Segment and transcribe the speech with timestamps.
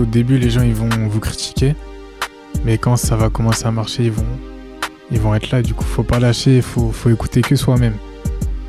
[0.00, 1.74] au début, les gens ils vont vous critiquer,
[2.64, 4.24] mais quand ça va commencer à marcher, ils vont,
[5.10, 5.62] ils vont être là.
[5.62, 7.94] Du coup, faut pas lâcher, faut, faut écouter que soi-même.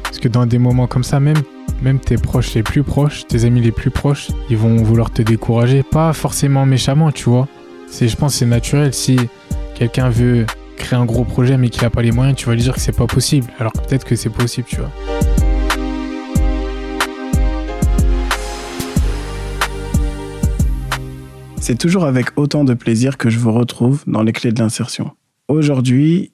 [0.03, 1.41] Parce que dans des moments comme ça, même,
[1.81, 5.21] même tes proches les plus proches, tes amis les plus proches, ils vont vouloir te
[5.21, 5.83] décourager.
[5.83, 7.47] Pas forcément méchamment, tu vois.
[7.87, 8.93] C'est, je pense c'est naturel.
[8.93, 9.17] Si
[9.75, 10.45] quelqu'un veut
[10.77, 12.81] créer un gros projet mais qu'il n'a pas les moyens, tu vas lui dire que
[12.81, 13.47] c'est pas possible.
[13.59, 14.91] Alors peut-être que c'est possible, tu vois.
[21.61, 25.11] C'est toujours avec autant de plaisir que je vous retrouve dans les clés de l'insertion.
[25.47, 26.31] Aujourd'hui,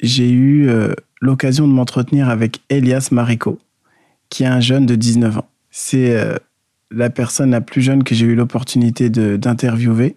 [0.00, 3.58] j'ai eu euh, l'occasion de m'entretenir avec Elias Marico,
[4.30, 5.48] qui est un jeune de 19 ans.
[5.70, 6.38] C'est euh,
[6.90, 10.16] la personne la plus jeune que j'ai eu l'opportunité d'interviewer,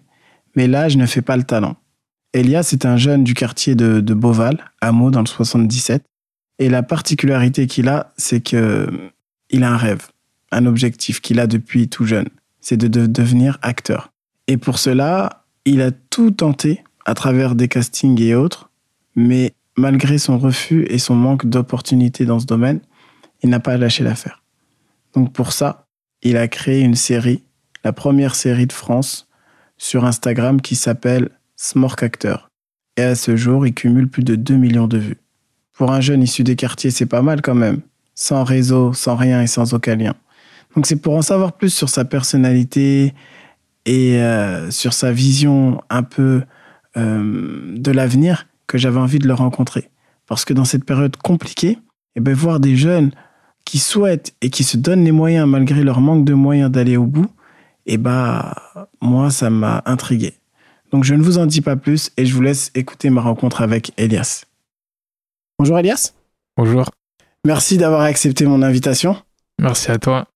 [0.56, 1.76] mais l'âge ne fait pas le talent.
[2.32, 6.02] Elias est un jeune du quartier de, de Beauval, à Meaux, dans le 77.
[6.58, 8.88] Et la particularité qu'il a, c'est que
[9.50, 10.08] il a un rêve,
[10.52, 12.28] un objectif qu'il a depuis tout jeune.
[12.62, 14.13] C'est de devenir acteur.
[14.46, 18.70] Et pour cela, il a tout tenté à travers des castings et autres,
[19.16, 22.80] mais malgré son refus et son manque d'opportunités dans ce domaine,
[23.42, 24.42] il n'a pas lâché l'affaire.
[25.14, 25.86] Donc pour ça,
[26.22, 27.42] il a créé une série,
[27.84, 29.28] la première série de France,
[29.76, 32.50] sur Instagram qui s'appelle Smork Acteur.
[32.96, 35.18] Et à ce jour, il cumule plus de 2 millions de vues.
[35.72, 37.80] Pour un jeune issu des quartiers, c'est pas mal quand même.
[38.14, 40.14] Sans réseau, sans rien et sans aucun lien.
[40.74, 43.12] Donc c'est pour en savoir plus sur sa personnalité
[43.86, 46.42] et euh, sur sa vision un peu
[46.96, 49.90] euh, de l'avenir que j'avais envie de le rencontrer.
[50.26, 51.78] Parce que dans cette période compliquée,
[52.16, 53.10] eh ben, voir des jeunes
[53.64, 57.06] qui souhaitent et qui se donnent les moyens malgré leur manque de moyens d'aller au
[57.06, 57.30] bout,
[57.86, 58.54] eh ben,
[59.00, 60.34] moi, ça m'a intrigué.
[60.90, 63.62] Donc je ne vous en dis pas plus et je vous laisse écouter ma rencontre
[63.62, 64.44] avec Elias.
[65.58, 66.12] Bonjour Elias.
[66.56, 66.88] Bonjour.
[67.44, 69.16] Merci d'avoir accepté mon invitation.
[69.58, 70.26] Merci à toi.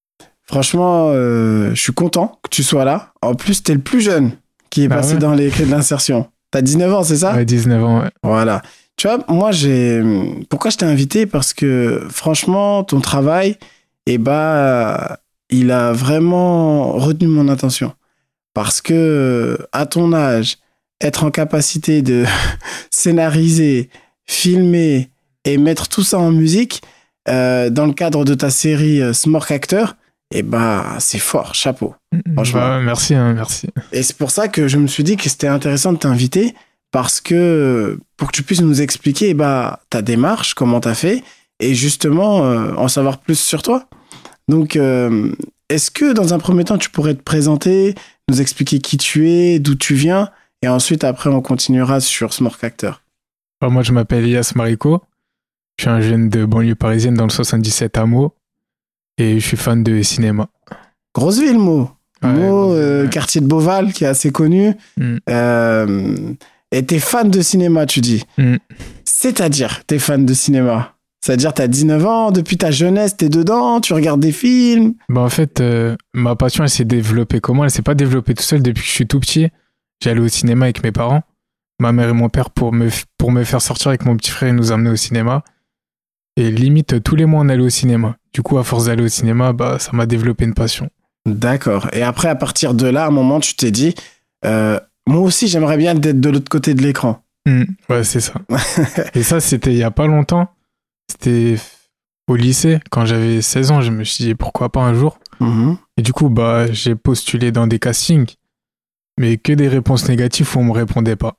[0.48, 3.12] Franchement, euh, je suis content que tu sois là.
[3.20, 4.32] En plus, tu es le plus jeune
[4.70, 5.18] qui est Bah passé ouais.
[5.18, 6.28] dans les clés de l'insertion.
[6.50, 7.34] T'as 19 ans, c'est ça?
[7.34, 8.10] Ouais, 19 ans, ouais.
[8.22, 8.62] Voilà.
[8.96, 10.02] Tu vois, moi, j'ai.
[10.48, 11.26] Pourquoi je t'ai invité?
[11.26, 13.56] Parce que, franchement, ton travail,
[14.06, 15.18] eh bah,
[15.50, 17.92] il a vraiment retenu mon attention.
[18.54, 20.56] Parce que, à ton âge,
[21.02, 22.24] être en capacité de
[22.90, 23.90] scénariser,
[24.24, 25.10] filmer
[25.44, 26.82] et mettre tout ça en musique,
[27.28, 29.96] euh, dans le cadre de ta série euh, Smork Acteur,
[30.34, 31.94] eh bah, c'est fort, chapeau.
[32.34, 32.60] Franchement.
[32.60, 33.68] Bah, merci, hein, merci.
[33.92, 36.54] Et c'est pour ça que je me suis dit que c'était intéressant de t'inviter
[36.90, 41.22] parce que pour que tu puisses nous expliquer bah, ta démarche, comment t'as fait
[41.60, 43.88] et justement euh, en savoir plus sur toi.
[44.48, 45.32] Donc, euh,
[45.68, 47.94] est-ce que dans un premier temps, tu pourrais te présenter,
[48.30, 50.30] nous expliquer qui tu es, d'où tu viens
[50.62, 53.02] et ensuite après on continuera sur Smork Acteur?
[53.60, 55.02] Alors, moi, je m'appelle Elias Marico.
[55.78, 58.34] Je suis un jeune de banlieue parisienne dans le 77 à Meaux.
[59.18, 60.48] Et je suis fan de cinéma.
[61.14, 61.58] Grosse ville.
[61.58, 61.86] Ouais,
[62.22, 63.10] grosse ville, euh, ouais.
[63.10, 64.74] quartier de Beauval qui est assez connu.
[64.96, 65.16] Mm.
[65.28, 66.16] Euh,
[66.70, 68.24] et t'es fan de cinéma, tu dis.
[68.38, 68.56] Mm.
[69.04, 70.94] C'est-à-dire, t'es fan de cinéma.
[71.20, 74.94] C'est-à-dire, t'as 19 ans, depuis ta jeunesse, t'es dedans, tu regardes des films.
[75.08, 78.44] Bah, en fait, euh, ma passion, elle s'est développée comment Elle s'est pas développée tout
[78.44, 79.48] seul depuis que je suis tout petit?
[80.02, 81.22] J'allais au cinéma avec mes parents,
[81.80, 84.50] ma mère et mon père, pour me, pour me faire sortir avec mon petit frère
[84.50, 85.42] et nous emmener au cinéma.
[86.38, 88.16] Et limite, tous les mois, on allait au cinéma.
[88.32, 90.88] Du coup, à force d'aller au cinéma, bah, ça m'a développé une passion.
[91.26, 91.88] D'accord.
[91.92, 93.96] Et après, à partir de là, à un moment, tu t'es dit,
[94.44, 94.78] euh,
[95.08, 97.24] moi aussi, j'aimerais bien d'être de l'autre côté de l'écran.
[97.44, 97.64] Mm.
[97.88, 98.34] Ouais, c'est ça.
[99.14, 100.46] et ça, c'était il y a pas longtemps.
[101.10, 101.56] C'était
[102.28, 103.80] au lycée, quand j'avais 16 ans.
[103.80, 105.18] Je me suis dit, pourquoi pas un jour?
[105.40, 105.76] Mhm.
[105.96, 108.36] Et du coup, bah, j'ai postulé dans des castings,
[109.18, 111.34] mais que des réponses négatives où on me répondait pas.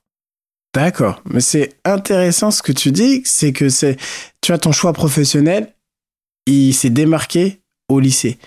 [0.74, 1.20] D'accord.
[1.28, 3.96] Mais c'est intéressant ce que tu dis, c'est que c'est,
[4.40, 5.74] tu as ton choix professionnel,
[6.46, 8.38] il s'est démarqué au lycée.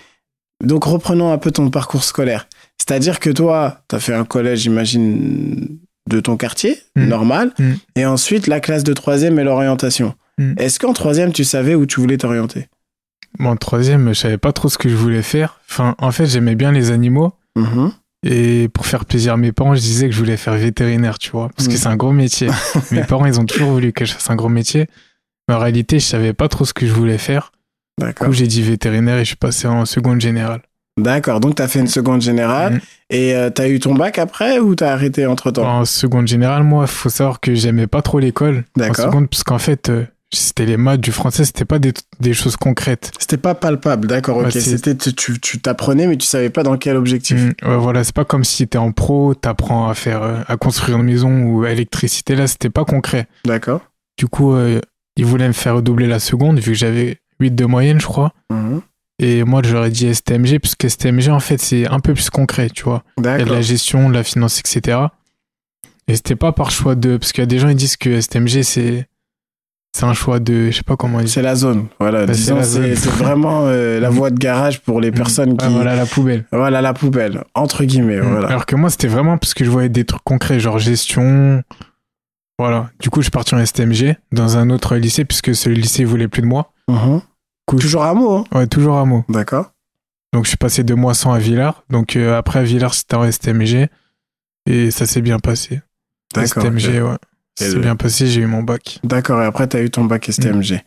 [0.62, 2.48] Donc reprenons un peu ton parcours scolaire.
[2.78, 5.78] C'est-à-dire que toi, tu as fait un collège, j'imagine,
[6.10, 7.04] de ton quartier, Mm.
[7.06, 7.72] normal, Mm.
[7.96, 10.14] et ensuite la classe de troisième et l'orientation.
[10.38, 10.54] Mm.
[10.58, 12.68] Est-ce qu'en troisième, tu savais où tu voulais t'orienter?
[13.38, 15.60] Bon, en troisième, je savais pas trop ce que je voulais faire.
[15.68, 17.32] Enfin, en fait, j'aimais bien les animaux.
[18.26, 21.30] Et pour faire plaisir à mes parents, je disais que je voulais faire vétérinaire, tu
[21.30, 21.50] vois.
[21.54, 21.72] Parce Mm.
[21.72, 22.48] que c'est un gros métier.
[22.90, 24.86] mes parents, ils ont toujours voulu que je fasse un gros métier.
[25.48, 27.52] Mais en réalité, je savais pas trop ce que je voulais faire.
[28.00, 30.62] Du coup, j'ai dit vétérinaire et je suis passé en seconde générale.
[30.98, 31.38] D'accord.
[31.40, 32.80] Donc, tu as fait une seconde générale Mm.
[33.10, 36.26] et tu as eu ton bac après ou tu as arrêté entre temps En seconde
[36.26, 38.64] générale, moi, faut savoir que j'aimais pas trop l'école.
[38.76, 39.04] En D'accord.
[39.04, 42.56] seconde, parce qu'en fait, euh, c'était les maths, du français, c'était pas des, des choses
[42.56, 43.12] concrètes.
[43.18, 44.52] C'était pas palpable, d'accord, ok.
[44.52, 47.36] C'était, tu, tu, t'apprenais, mais tu savais pas dans quel objectif.
[47.36, 50.56] Mm, ouais, voilà, c'est pas comme si t'es en pro, t'apprends à faire, euh, à
[50.56, 52.34] construire une maison ou à l'électricité.
[52.34, 53.26] Là, c'était pas concret.
[53.44, 53.80] D'accord.
[54.16, 54.80] Du coup, euh,
[55.16, 58.32] ils voulaient me faire doubler la seconde, vu que j'avais 8 de moyenne, je crois.
[58.50, 58.80] Mhm.
[59.20, 62.68] Et moi, j'aurais dit STMG, parce que STMG, en fait, c'est un peu plus concret,
[62.68, 63.04] tu vois.
[63.18, 63.54] Il y a de D'accord.
[63.54, 64.98] la gestion, de la finance, etc.
[66.08, 67.16] Et c'était pas par choix de.
[67.16, 69.06] Parce qu'il y a des gens, ils disent que STMG, c'est.
[69.94, 70.72] C'est un choix de.
[70.72, 71.86] Je sais pas comment C'est la zone.
[72.00, 75.64] Voilà, Bah, c'est disons, c'est vraiment euh, la voie de garage pour les personnes qui.
[75.66, 76.46] Ouais, voilà, la poubelle.
[76.50, 78.20] Voilà, la poubelle, entre guillemets.
[78.20, 78.28] Mm.
[78.28, 78.48] Voilà.
[78.48, 81.62] Alors que moi, c'était vraiment parce que je voyais des trucs concrets, genre gestion.
[82.58, 82.90] Voilà.
[82.98, 86.28] Du coup, je suis parti en STMG dans un autre lycée, puisque ce lycée voulait
[86.28, 86.72] plus de moi.
[86.88, 87.20] Mhm.
[87.78, 89.24] Toujours à mot, hein Ouais, toujours à mot.
[89.28, 89.70] D'accord.
[90.32, 91.84] Donc, je suis passé de Moisson à Villars.
[91.88, 93.88] Donc, euh, après, à Villars, c'était en STMG.
[94.66, 95.82] Et ça s'est bien passé.
[96.34, 96.64] D'accord.
[96.64, 97.16] STMG, ouais.
[97.60, 98.98] Le- bien passé, j'ai eu mon bac.
[99.04, 100.80] D'accord, et après, tu as eu ton bac STMG.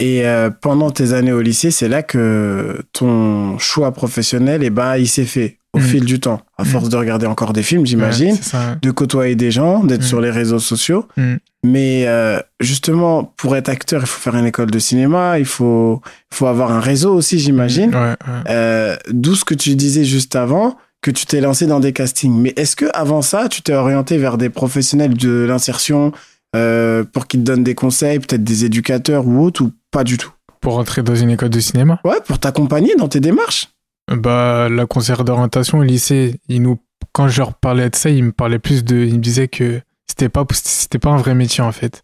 [0.00, 4.96] Et euh, pendant tes années au lycée, c'est là que ton choix professionnel, eh ben,
[4.96, 5.82] il s'est fait au Mm.
[5.82, 6.40] fil du temps.
[6.58, 6.66] À Mm.
[6.66, 10.06] force de regarder encore des films, j'imagine, Ouais, c'est de côtoyer des gens, d'être Mm.
[10.06, 11.06] sur les réseaux sociaux.
[11.18, 11.34] Mm.
[11.64, 16.00] Mais euh, justement, pour être acteur, il faut faire une école de cinéma, il faut,
[16.32, 17.94] faut avoir un réseau aussi, j'imagine.
[17.94, 18.16] Ouais, ouais.
[18.48, 22.34] Euh, D'où ce que tu disais juste avant, que tu t'es lancé dans des castings.
[22.34, 26.12] Mais est-ce que avant ça, tu t'es orienté vers des professionnels de l'insertion
[26.54, 30.18] euh, pour qu'ils te donnent des conseils, peut-être des éducateurs ou autres, ou pas du
[30.18, 30.32] tout?
[30.60, 32.00] Pour rentrer dans une école de cinéma?
[32.04, 33.68] Ouais, pour t'accompagner dans tes démarches.
[34.10, 36.78] Bah, la conseillère d'orientation au lycée, il nous,
[37.12, 39.80] quand je leur parlais de ça, ils me parlaient plus de, ils me disaient que
[40.06, 42.02] c'était pas, c'était pas un vrai métier en fait,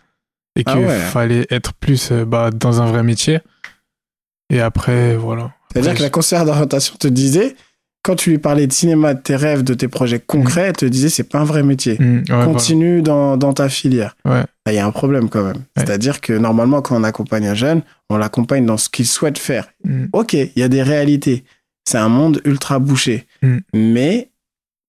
[0.55, 1.01] et Ah qu'il ouais.
[1.01, 3.41] fallait être plus euh, bah, dans un vrai métier.
[4.49, 5.53] Et après, voilà.
[5.73, 7.57] C'est-à-dire que la conseillère d'orientation te disait,
[8.07, 10.87] quand tu lui parlais de cinéma, de tes rêves, de tes projets concrets, elle te
[10.87, 11.99] disait c'est pas un vrai métier.
[12.01, 14.17] ouais, Continue dans, dans ta filière.
[14.25, 14.45] Ouais.
[14.69, 15.63] Il y a un problème quand même.
[15.77, 19.69] C'est-à-dire que normalement, quand on accompagne un jeune, on l'accompagne dans ce qu'il souhaite faire.
[19.85, 21.45] Hmm, Ok, il y a des réalités.
[21.89, 23.27] C'est un monde ultra bouché.
[23.43, 23.57] Mm.
[23.75, 24.31] Mais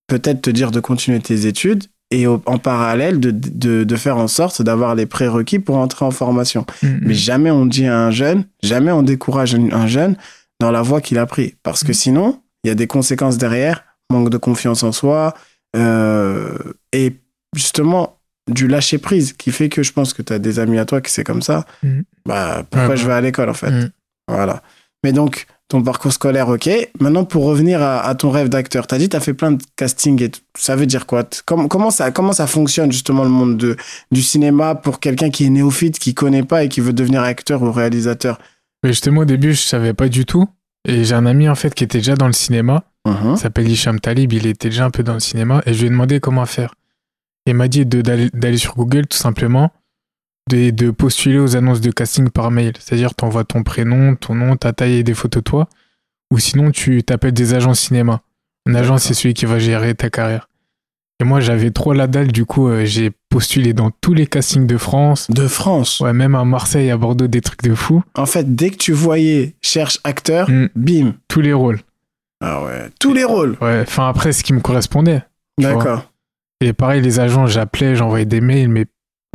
[0.06, 4.16] peut-être te dire de continuer tes études et au- en parallèle de, de, de faire
[4.16, 6.64] en sorte d'avoir les prérequis pour entrer en formation.
[6.82, 10.16] Mais jamais on dit à un jeune, jamais on décourage un un jeune
[10.60, 11.54] dans la voie qu'il a pris.
[11.62, 11.94] Parce que Mm.
[11.94, 15.34] sinon, il y a des conséquences derrière, manque de confiance en soi,
[15.76, 16.56] euh,
[16.92, 17.14] et
[17.54, 18.18] justement
[18.50, 21.00] du lâcher prise qui fait que je pense que tu as des amis à toi
[21.00, 21.66] qui c'est comme ça.
[21.82, 22.00] Mm.
[22.26, 23.90] Bah, pourquoi Ouais, je vais à l'école en fait Mm.
[24.28, 24.62] Voilà.
[25.04, 26.68] Mais donc, ton parcours scolaire, ok.
[27.00, 29.52] Maintenant, pour revenir à, à ton rêve d'acteur, tu as dit tu as fait plein
[29.52, 30.40] de castings et tout.
[30.58, 33.76] ça veut dire quoi comment, comment, ça, comment ça fonctionne justement le monde de,
[34.10, 37.62] du cinéma pour quelqu'un qui est néophyte, qui connaît pas et qui veut devenir acteur
[37.62, 38.38] ou réalisateur?
[38.82, 40.46] Mais justement, au début, je savais pas du tout.
[40.88, 42.84] Et j'ai un ami en fait qui était déjà dans le cinéma.
[43.06, 43.32] Mhm.
[43.32, 44.32] Il s'appelle Hicham Talib.
[44.32, 45.62] Il était déjà un peu dans le cinéma.
[45.66, 46.74] Et je lui ai demandé comment faire.
[47.46, 49.70] Il m'a dit d'aller sur Google tout simplement,
[50.50, 52.72] de, de postuler aux annonces de casting par mail.
[52.78, 55.68] C'est-à-dire, tu envoies ton prénom, ton nom, ta taille et des photos de toi.
[56.30, 58.22] Ou sinon, tu t'appelles des agents cinéma.
[58.66, 60.47] Un agent, c'est celui qui va gérer ta carrière.
[61.20, 62.28] Et moi, j'avais trop la dalle.
[62.30, 65.28] Du coup, euh, j'ai postulé dans tous les castings de France.
[65.30, 65.98] De France.
[66.00, 68.02] Ouais, même à Marseille, à Bordeaux, des trucs de fou.
[68.14, 70.68] En fait, dès que tu voyais cherche acteur, Mm.
[70.76, 71.14] bim.
[71.26, 71.80] Tous les rôles.
[72.40, 72.88] Ah ouais.
[73.00, 73.56] Tous les rôles.
[73.60, 75.22] Ouais, enfin après, ce qui me correspondait.
[75.60, 76.08] D'accord.
[76.60, 78.86] Et pareil, les agents, j'appelais, j'envoyais des mails, mais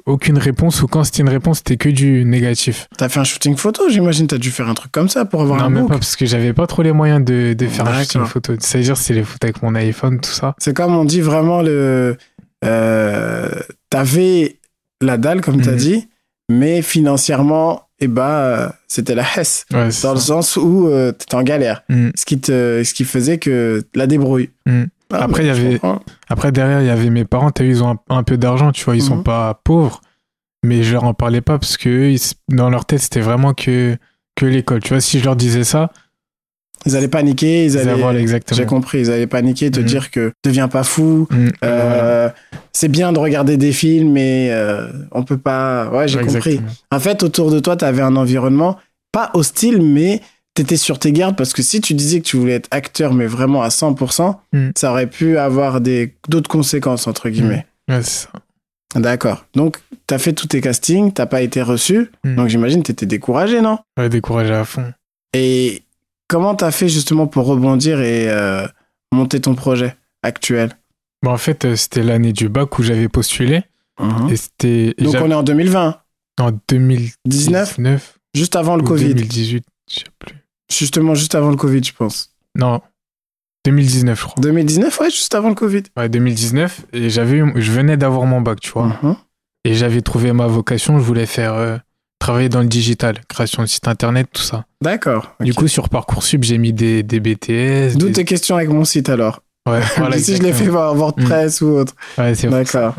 [0.05, 0.81] aucune réponse.
[0.81, 2.87] Ou quand c'était une réponse, c'était que du négatif.
[2.97, 4.27] T'as fait un shooting photo, j'imagine.
[4.27, 5.91] T'as dû faire un truc comme ça pour avoir non, un même book.
[5.91, 8.53] pas, parce que j'avais pas trop les moyens de, de faire un shooting photo.
[8.59, 10.55] C'est-à-dire, c'est les photos avec mon iPhone, tout ça.
[10.59, 12.17] C'est comme on dit vraiment le.
[12.65, 13.49] Euh,
[13.89, 14.57] T'avais
[15.01, 15.77] la dalle, comme t'as Mhm.
[15.77, 16.07] dit,
[16.49, 19.65] mais financièrement, eh ben, euh, c'était la hesse.
[19.71, 21.83] Ouais, Dans le sens où euh, t'étais en galère.
[21.89, 22.09] Mm.
[22.15, 24.49] Ce qui, te, ce qui faisait que la débrouille.
[24.65, 24.83] Mm.
[25.13, 25.79] Ah, Après, il y avait-.
[26.29, 27.51] Après, derrière, il y avait mes parents.
[27.59, 28.95] Ils ont un, un peu d'argent, tu vois.
[28.95, 29.23] Ils sont Mhm.
[29.23, 30.01] pas pauvres.
[30.65, 33.97] Mais je leur en parlais pas parce que ils- dans leur tête, c'était vraiment que,
[34.35, 34.79] que l'école.
[34.81, 35.91] Tu vois, si je leur disais ça,
[36.85, 37.95] Ils allaient paniquer, ils allaient.
[38.51, 39.85] J'ai compris, ils allaient paniquer, te Mhm.
[39.85, 41.27] dire que deviens pas fou.
[41.31, 41.47] Mm.
[41.61, 41.75] Voilà.
[42.03, 42.29] euh,
[42.73, 45.89] C'est bien de regarder des films, mais euh, on peut pas.
[45.91, 46.59] Ouais, j'ai compris.
[46.91, 48.77] En fait, autour de toi, tu avais un environnement
[49.13, 50.21] pas hostile, mais
[50.55, 53.13] tu étais sur tes gardes parce que si tu disais que tu voulais être acteur,
[53.13, 54.69] mais vraiment à 100%, Mm.
[54.75, 57.65] ça aurait pu avoir des d'autres conséquences, entre guillemets.
[57.89, 58.29] Ouais, c'est ça.
[58.95, 59.45] D'accord.
[59.55, 62.35] Donc, tu as fait tous tes castings, t'as pas été reçu, Mm.
[62.35, 63.79] donc j'imagine que tu étais découragé, non?
[63.97, 64.93] Ouais, découragé à fond.
[65.33, 65.81] Et
[66.27, 68.67] comment tu as fait justement pour rebondir et euh,
[69.11, 70.77] monter ton projet actuel?
[71.23, 73.63] Bon, en fait, euh, c'était l'année du bac où j'avais postulé.
[73.99, 74.29] Mhm.
[74.29, 74.93] Et c'était.
[74.97, 75.97] et Donc, on est en 2020,
[76.39, 79.13] en 2019 19, juste avant le Covid.
[79.15, 80.35] 2018, je sais plus.
[80.77, 82.31] Justement, juste avant le Covid, je pense.
[82.57, 82.81] Non,
[83.65, 84.41] 2019, je crois.
[84.41, 85.83] 2019, ouais, juste avant le Covid.
[85.97, 86.85] Ouais, 2019.
[86.93, 88.87] Et j'avais eu- je venais d'avoir mon bac, tu vois.
[89.01, 89.15] Mhm.
[89.65, 90.99] Et j'avais trouvé ma vocation.
[90.99, 91.77] Je voulais faire euh,
[92.19, 94.65] travailler dans le digital, création de site internet, tout ça.
[94.81, 95.35] D'accord.
[95.39, 95.57] Du ok.
[95.57, 97.95] coup, sur Parcoursup, j'ai mis des, des BTS.
[97.97, 99.41] D'où des- tes questions avec mon site alors.
[99.69, 100.71] Ouais, voilà, si je l'ai fait exactement.
[100.73, 101.95] voir WordPress ou autre.
[102.17, 102.63] Ouais, c'est vrai.
[102.65, 102.95] D'accord.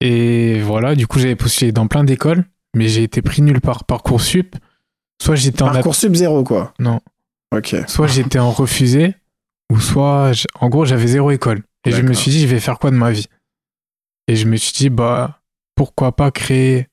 [0.00, 3.84] Et voilà, du coup, j'avais postulé dans plein d'écoles, mais j'ai été pris nulle part.
[3.84, 4.56] Parcoursup,
[5.22, 5.70] soit j'étais en.
[5.72, 6.72] Parcoursup zéro, quoi.
[6.78, 7.00] Non.
[7.54, 7.76] Ok.
[7.88, 9.14] Soit j'étais en refusé,
[9.72, 11.62] ou soit, j'- en gros, j'avais zéro école.
[11.84, 12.16] Et je me D'accord.
[12.22, 13.26] suis dit, je vais faire quoi de ma vie?
[14.28, 15.40] Et je me suis dit, bah,
[15.76, 16.88] pourquoi pas créer.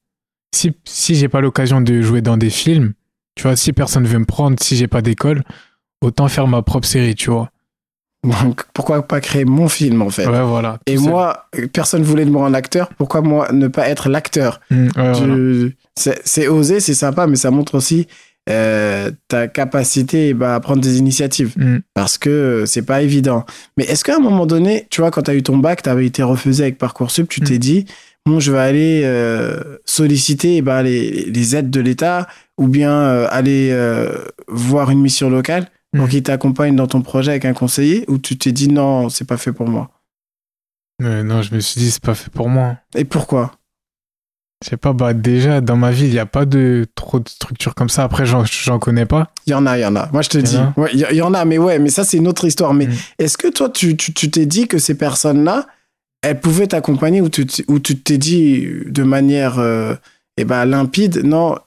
[0.55, 2.93] Si, si j'ai pas l'occasion de jouer dans des films,
[3.35, 5.43] tu vois, si personne veut me prendre, si j'ai pas d'école,
[6.01, 7.49] autant faire ma propre série, tu vois.
[8.23, 10.79] Donc, pourquoi pas créer mon film, en fait Ouais, voilà.
[10.85, 12.89] Et moi, personne voulait de moi en acteur.
[12.97, 15.25] Pourquoi moi ne pas être l'acteur Mm, ouais, Je-
[16.05, 16.17] voilà.
[16.25, 18.07] C'est osé, c'est sympa, mais ça montre aussi
[18.49, 21.53] euh, ta capacité bah, à prendre des initiatives.
[21.57, 21.77] Mm.
[21.93, 23.45] Parce que euh, c'est pas évident.
[23.77, 25.89] Mais est-ce qu'à un moment donné, tu vois, quand tu as eu ton bac, tu
[25.89, 27.43] avais été refusé avec Parcoursup, tu Mm.
[27.45, 27.85] t'es dit,
[28.25, 32.27] bon, je vais aller euh, solliciter eh ben, les, les aides de l'État
[32.57, 33.73] ou bien euh, aller
[34.47, 36.09] voir une mission locale pour Mm.
[36.09, 39.38] qu'il t'accompagne dans ton projet avec un conseiller ou tu t'es dit, non, c'est pas
[39.38, 39.91] fait pour moi?
[41.01, 42.77] Euh, non, je me suis dit, c'est pas fait pour moi.
[42.95, 43.51] Et pourquoi?
[44.63, 47.27] Je sais pas, bah, déjà, dans ma ville, il n'y a pas de trop de
[47.27, 48.03] structures comme ça.
[48.03, 48.45] Après, j'en,
[48.79, 49.29] connais pas.
[49.45, 50.09] Il y en a, il y en a.
[50.13, 50.55] Moi, je te Il y dis.
[50.55, 52.45] a Ouais, Il y, il y en a, mais ouais, mais ça, c'est une autre
[52.45, 52.73] histoire.
[52.73, 52.93] Mais Mm.
[53.19, 55.67] est-ce que toi, tu tu- tu t'es dit que ces personnes-là,
[56.21, 59.95] elles pouvaient t'accompagner ou tu, t- ou tu t'es dit de manière euh,
[60.38, 61.57] eh ben, limpide, non,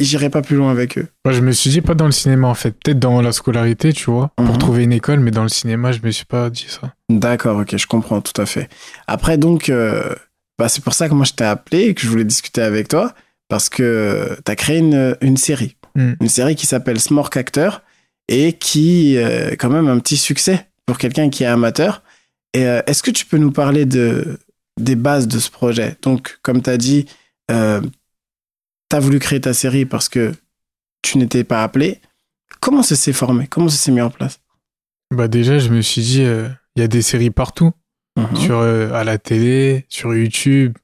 [0.00, 2.48] j'irai pas plus loin avec eux Moi, je me suis dit pas dans le cinéma,
[2.48, 2.70] en fait.
[2.72, 4.46] Peut-être dans la scolarité, tu vois, Mhm.
[4.46, 6.92] pour trouver une école, mais dans le cinéma, je me suis pas dit ça.
[7.08, 8.68] D'accord, ok, je comprends tout à fait.
[9.06, 10.14] Après, donc, euh,
[10.58, 12.88] bah, c'est pour ça que moi, je t'ai appelé et que je voulais discuter avec
[12.88, 13.14] toi
[13.48, 15.76] parce que tu as créé une, une série.
[15.94, 16.12] Mm.
[16.20, 17.82] Une série qui s'appelle Smork Actor
[18.28, 22.02] et qui euh, quand même un petit succès pour quelqu'un qui est amateur.
[22.54, 24.38] Et euh, est-ce que tu peux nous parler de,
[24.78, 25.96] des bases de ce projet?
[26.02, 27.06] Donc, comme tu as dit,
[27.50, 27.80] euh,
[28.90, 30.34] tu as voulu créer ta série parce que
[31.02, 32.00] tu n'étais pas appelé.
[32.60, 33.46] Comment ça s'est formé?
[33.46, 34.40] Comment ça s'est mis en place?
[35.14, 37.72] Bah, déjà, je me suis dit, euh, il y a des séries partout,
[38.18, 38.36] Mhm.
[38.36, 40.76] sur, euh, à la télé, sur YouTube,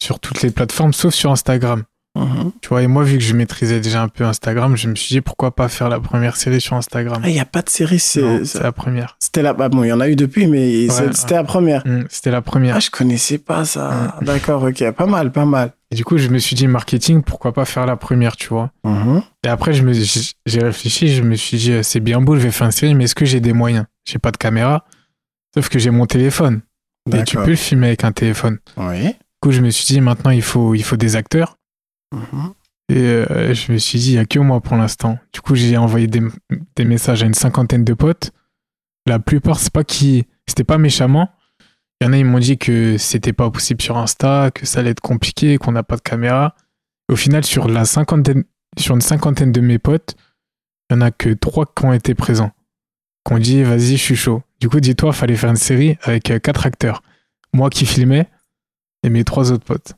[0.00, 1.82] sur toutes les plateformes, sauf sur Instagram.
[2.14, 2.52] Mhm.
[2.60, 5.14] Tu vois, et moi, vu que je maîtrisais déjà un peu Instagram, je me suis
[5.14, 7.22] dit, pourquoi pas faire la première série sur Instagram?
[7.24, 9.16] Ah, il n'y a pas de série, c'est- ça- la première.
[9.18, 9.54] C'était la.
[9.54, 11.82] bah bon, il y en a eu depuis, mais Ouais, c'était la première.
[11.86, 12.76] Mm, C'était la première.
[12.76, 14.18] Ah, je connaissais pas ça.
[14.20, 14.90] D'accord, ok.
[14.92, 15.72] Pas mal, pas mal.
[15.90, 18.70] Et du coup, je me suis dit, marketing, pourquoi pas faire la première, tu vois?
[18.84, 19.22] Mhm.
[19.44, 22.40] Et après, je me, j'ai réfléchi, je me suis dit, euh, c'est bien beau, je
[22.42, 23.86] vais faire une série, mais est-ce que j'ai des moyens?
[24.06, 24.84] J'ai pas de caméra,
[25.54, 26.60] sauf que j'ai mon téléphone.
[27.12, 28.58] Et tu peux le filmer avec un téléphone.
[28.76, 29.04] Oui.
[29.06, 31.56] Du coup, je me suis dit, maintenant, il faut, il faut des acteurs.
[32.12, 32.52] Mhm.
[32.88, 35.18] Et euh, je me suis dit, il n'y a que moi pour l'instant.
[35.32, 38.32] Du coup, j'ai envoyé des, messages à une cinquantaine de potes.
[39.06, 41.30] La plupart, c'est pas qui, c'était pas méchamment.
[42.00, 44.80] Il y en a, ils m'ont dit que c'était pas possible sur Insta, que ça
[44.80, 46.54] allait être compliqué, qu'on n'a pas de caméra.
[47.10, 48.44] Au final, sur la cinquantaine,
[48.78, 50.16] sur une cinquantaine de mes potes,
[50.90, 52.52] il y en a que trois qui ont été présents.
[53.26, 54.42] Qui ont dit, vas-y, je suis chaud.
[54.60, 57.02] Du coup, dis-toi, fallait faire une série avec euh, quatre acteurs.
[57.54, 58.28] Moi qui filmais
[59.02, 59.94] et mes trois autres potes.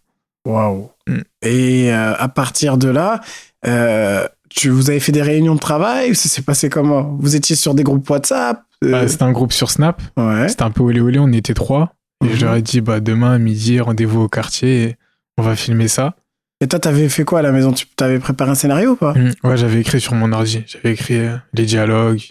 [0.47, 0.91] Waouh.
[1.09, 1.19] Mm.
[1.43, 3.21] Et euh, à partir de là,
[3.67, 7.17] euh, tu, vous avez fait des réunions de travail ça s'est passé comment?
[7.21, 10.01] Vous étiez sur des groupes WhatsApp Euh, Bah, c'était un groupe sur Snap.
[10.17, 10.49] Ouais.
[10.49, 11.95] C'était un peu olé olé, on était trois.
[12.23, 12.35] Et Mhm.
[12.37, 14.97] je leur ai dit, bah, demain à midi, rendez-vous au quartier et
[15.39, 16.15] on va filmer ça.
[16.61, 17.73] Et toi, t'avais fait quoi à la maison?
[17.73, 19.13] Tu t'avais préparé un scénario ou pas?
[19.15, 19.33] Mm.
[19.43, 20.63] Ouais, j'avais écrit sur mon ordi.
[20.67, 22.23] J'avais écrit euh, les dialogues.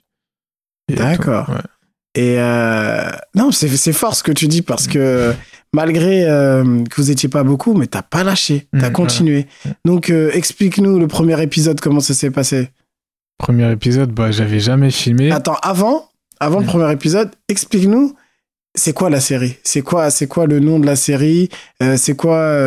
[0.89, 1.49] D'accord.
[1.49, 1.55] Ouais.
[2.15, 5.33] Et euh, non, c'est fort ce que tu dis parce que
[5.73, 9.47] malgré euh, que vous étiez pas beaucoup, mais t'as pas lâché, t'as continué.
[9.63, 9.77] voilà.
[9.85, 12.69] Donc euh, explique-nous le premier épisode, comment ça s'est passé.
[13.37, 15.31] Premier épisode, bah, j'avais jamais filmé.
[15.31, 18.15] Attends, avant, avant le premier épisode, explique-nous.
[18.75, 19.57] C'est quoi la série?
[19.63, 21.49] C'est quoi, c'est quoi le nom de la série?
[21.81, 22.57] Euh, C'est quoi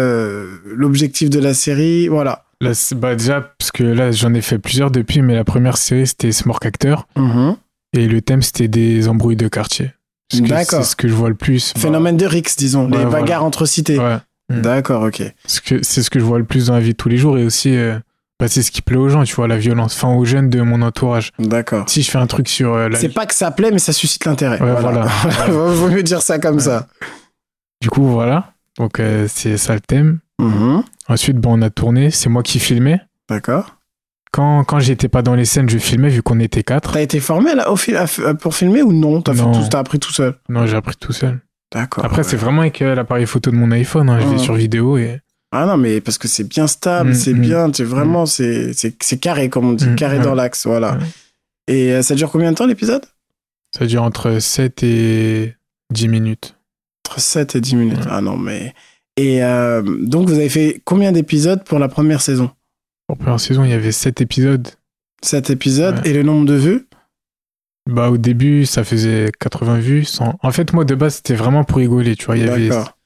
[0.64, 2.06] l'objectif de la série?
[2.08, 2.44] Voilà.
[2.60, 6.06] Là, bah, déjà, parce que là, j'en ai fait plusieurs depuis, mais la première série,
[6.06, 7.06] c'était Smork Actor.
[7.16, 7.56] Mhm.
[7.92, 9.90] Et le thème, c'était des embrouilles de quartier.
[10.34, 10.82] D'accord.
[10.84, 11.72] C'est ce que je vois le plus.
[11.74, 13.10] bah, Phénomène de Rix, disons, les voilà.
[13.10, 13.98] bagarres entre cités.
[13.98, 14.18] ouais.
[14.48, 14.60] Mm.
[14.60, 15.22] D'accord, ok.
[15.46, 17.44] C'est ce que je vois le plus dans la vie de tous les jours et
[17.44, 17.98] aussi euh,
[18.38, 20.60] bah, c'est ce qui plaît aux gens, tu vois, la violence, enfin aux jeunes de
[20.60, 21.32] mon entourage.
[21.38, 21.88] D'accord.
[21.88, 22.98] Si je fais un truc sur euh, la...
[22.98, 24.60] C'est pas que ça plaît, mais ça suscite l'intérêt.
[24.60, 25.06] Ouais, voilà.
[25.48, 26.86] Vaut mieux dire ça comme ça.
[27.80, 28.52] Du coup, voilà.
[28.78, 30.20] Donc euh, c'est ça le thème.
[30.38, 30.82] Mhm.
[31.08, 33.00] Ensuite, bon, on a tourné, c'est moi qui filmais.
[33.28, 33.75] D'accord.
[34.36, 36.92] Quand, quand j'étais pas dans les scènes, je filmais vu qu'on était quatre.
[36.92, 37.98] T'as été formé là, au fil-
[38.38, 39.22] pour filmer ou non?
[39.22, 39.32] T'as
[39.78, 40.34] appris tout seul?
[40.50, 41.40] Non, j'ai appris tout seul.
[41.72, 42.04] D'accord.
[42.04, 42.22] Après, ouais.
[42.22, 44.10] c'est vraiment avec euh, l'appareil photo de mon iPhone.
[44.10, 44.18] hein.
[44.20, 45.20] Je vais sur vidéo et.
[45.52, 47.40] Ah non, mais parce que c'est bien stable, Mm, c'est mm.
[47.40, 50.98] bien, c'est vraiment, c'est, c'est, carré comme on dit, Mm, carré dans l'axe, voilà.
[51.66, 53.06] Et euh, ça dure combien de temps l'épisode?
[53.74, 55.54] Ça dure entre 7 et
[55.94, 56.56] 10 minutes.
[57.08, 58.04] Entre 7 et 10 minutes.
[58.10, 58.74] Ah non, mais.
[59.16, 62.50] Et euh, donc, vous avez fait combien d'épisodes pour la première saison?
[63.06, 64.68] Pour première saison, il y avait 7 épisodes.
[65.22, 66.10] 7 épisodes Ouais.
[66.10, 66.86] et le nombre de vues?
[67.88, 70.04] Bah, au début, ça faisait 80 vues.
[70.04, 70.38] 100...
[70.42, 72.16] En fait, moi, de base, c'était vraiment pour rigoler.
[72.16, 72.96] Tu vois, il y avait D'accord.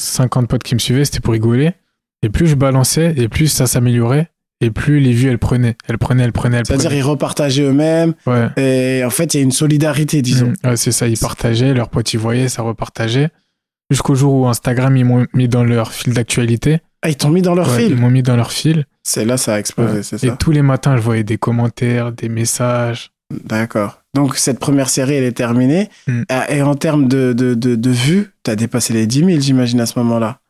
[0.00, 1.72] 50 potes qui me suivaient, c'était pour rigoler.
[2.22, 4.30] Et plus je balançais, et plus ça s'améliorait.
[4.60, 5.76] Et plus les vues, elles prenaient.
[5.88, 8.14] Elles prenaient, elles prenaient, elles C'est-à-dire, ils repartageaient eux-mêmes.
[8.26, 8.48] Ouais.
[8.56, 10.52] Et en fait, il y a une solidarité, disons.
[10.64, 10.68] Mm.
[10.68, 13.30] Ouais, c'est ça, ils partageaient, leurs potes ils voyaient, ça repartageait.
[13.90, 16.80] Jusqu'au jour où Instagram, ils m'ont mis dans leur fil d'actualité.
[17.02, 17.90] Ah, ils t'ont mis dans leur Ouais, fil.
[17.90, 18.84] Ils m'ont mis dans leur fil.
[19.04, 20.02] C'est là, ça a explosé, Ouais.
[20.02, 20.36] c'est Et ça.
[20.36, 23.10] tous les matins, je voyais des commentaires, des messages.
[23.44, 24.00] D'accord.
[24.14, 25.88] Donc, cette première série, elle est terminée.
[26.06, 26.22] Mm.
[26.28, 29.80] Ah, Et en termes de, de, de, de vues, t'as dépassé les 10 000, j'imagine,
[29.80, 30.40] à ce moment-là.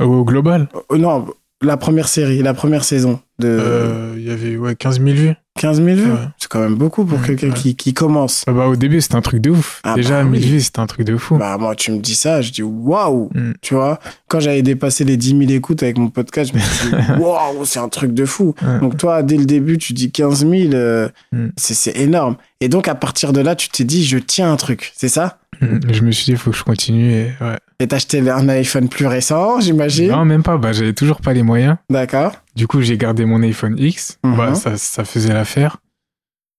[0.00, 1.26] Au global, Euh, non,
[1.62, 5.34] la première série, la première saison de euh, il y avait ouais, 15 000 vues.
[5.56, 6.12] 15 000 vues.
[6.12, 6.18] ouais.
[6.38, 7.54] C'est quand même beaucoup pour Ouais, quelqu'un ouais.
[7.54, 8.44] qui, qui commence.
[8.46, 9.80] Ah bah, au début, c'était un truc de ouf.
[9.84, 10.46] Ah Déjà, bah 1000 oui.
[10.48, 11.36] vues, c'était un truc de fou.
[11.38, 13.30] Bah, moi, tu me dis ça, je dis waouh!
[13.34, 13.52] Mm.
[13.62, 13.98] Tu vois,
[14.28, 17.78] quand j'avais dépassé les 10 000 écoutes avec mon podcast, je me dit waouh, c'est
[17.80, 18.54] un truc de fou.
[18.80, 21.48] Donc, toi, dès le début, tu dis 15 000, euh, Mm.
[21.56, 22.36] c'est c'est énorme.
[22.60, 25.38] Et donc, à partir de là, tu t'es dit, je tiens un truc, c'est ça?
[25.60, 25.92] Mm.
[25.92, 27.10] Je me suis dit, il faut que je continue.
[27.12, 27.58] Et, ouais.
[27.78, 30.10] Et t'as acheté un iPhone plus récent, j'imagine?
[30.10, 30.56] Non, même pas.
[30.56, 31.76] Bah, j'avais toujours pas les moyens.
[31.90, 32.32] D'accord.
[32.54, 34.18] Du coup, j'ai gardé mon iPhone X.
[34.24, 34.36] Mhm.
[34.36, 35.78] Bah, ça, ça faisait l'affaire.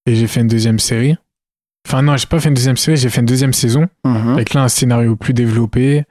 [0.05, 1.15] Et j'ai fait une deuxième série.
[1.87, 3.87] Enfin, non, j'ai pas fait une deuxième série, j'ai fait une deuxième saison.
[4.05, 4.33] Mhm.
[4.33, 6.03] Avec là un scénario plus développé,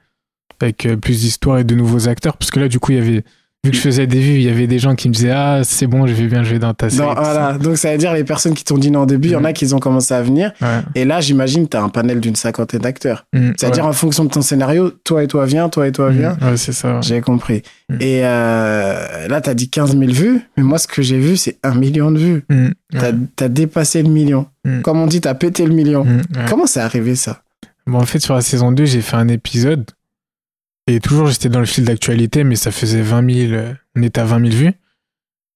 [0.59, 2.37] avec euh, plus d'histoire et de nouveaux acteurs.
[2.37, 3.23] Parce que là, du coup, il y avait.
[3.67, 5.59] Vu que je faisais des vues, il y avait des gens qui me disaient Ah,
[5.63, 7.05] c'est bon, je vais bien jouer dans ta série.
[7.05, 7.33] Non, tout ça.
[7.33, 7.57] voilà.
[7.57, 9.43] Donc, ça veut dire les personnes qui t'ont dit non au début, il y en
[9.43, 9.53] a Mm.
[9.53, 10.53] qui ont commencé à venir.
[10.61, 10.67] Ouais.
[10.95, 13.25] Et là, j'imagine, t'as un panel d'une cinquantaine d'acteurs.
[13.33, 13.89] Mm, C'est-à-dire, ouais.
[13.89, 16.37] en fonction de ton scénario, toi et toi viens, toi et toi Mm, viens.
[16.41, 17.01] ouais, c'est ça.
[17.01, 17.61] J'ai compris.
[17.99, 21.57] Et euh, là, t'as dit 15 000 vues, mais moi, ce que j'ai vu, c'est
[21.63, 22.45] un million de vues.
[22.49, 23.13] Ouais.
[23.41, 24.45] as dépassé le million.
[24.65, 24.81] Mm.
[24.81, 26.05] Comme on dit, t'as pété le million.
[26.05, 26.21] Mm.
[26.49, 27.41] Comment c'est arrivé ça?
[27.85, 29.85] Bon, en fait, sur la saison 2, j'ai fait un épisode.
[30.87, 33.51] Et toujours, j'étais dans le fil d'actualité, mais ça faisait 20 000.
[33.53, 34.73] euh, on était à 20 000 vues.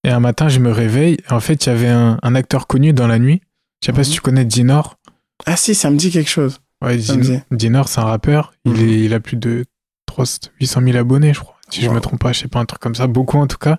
[0.04, 1.18] Et un matin, je me réveille.
[1.30, 3.42] En fait, il y avait un, un acteur connu dans la nuit.
[3.82, 4.04] Je sais pas Mhm.
[4.04, 4.98] si tu connais Dinor.
[5.46, 6.60] Ah si, ça me dit quelque chose.
[6.84, 7.42] Ouais, Din-.
[7.52, 8.54] Dinor, c'est un rappeur.
[8.66, 8.80] Il, Mhm.
[8.90, 9.66] est, il a plus de
[10.08, 11.56] 300 800 000 abonnés, je crois.
[11.70, 11.94] Si je Wow.
[11.96, 13.08] me trompe pas, je sais pas, un truc comme ça.
[13.08, 13.78] Beaucoup, en tout cas.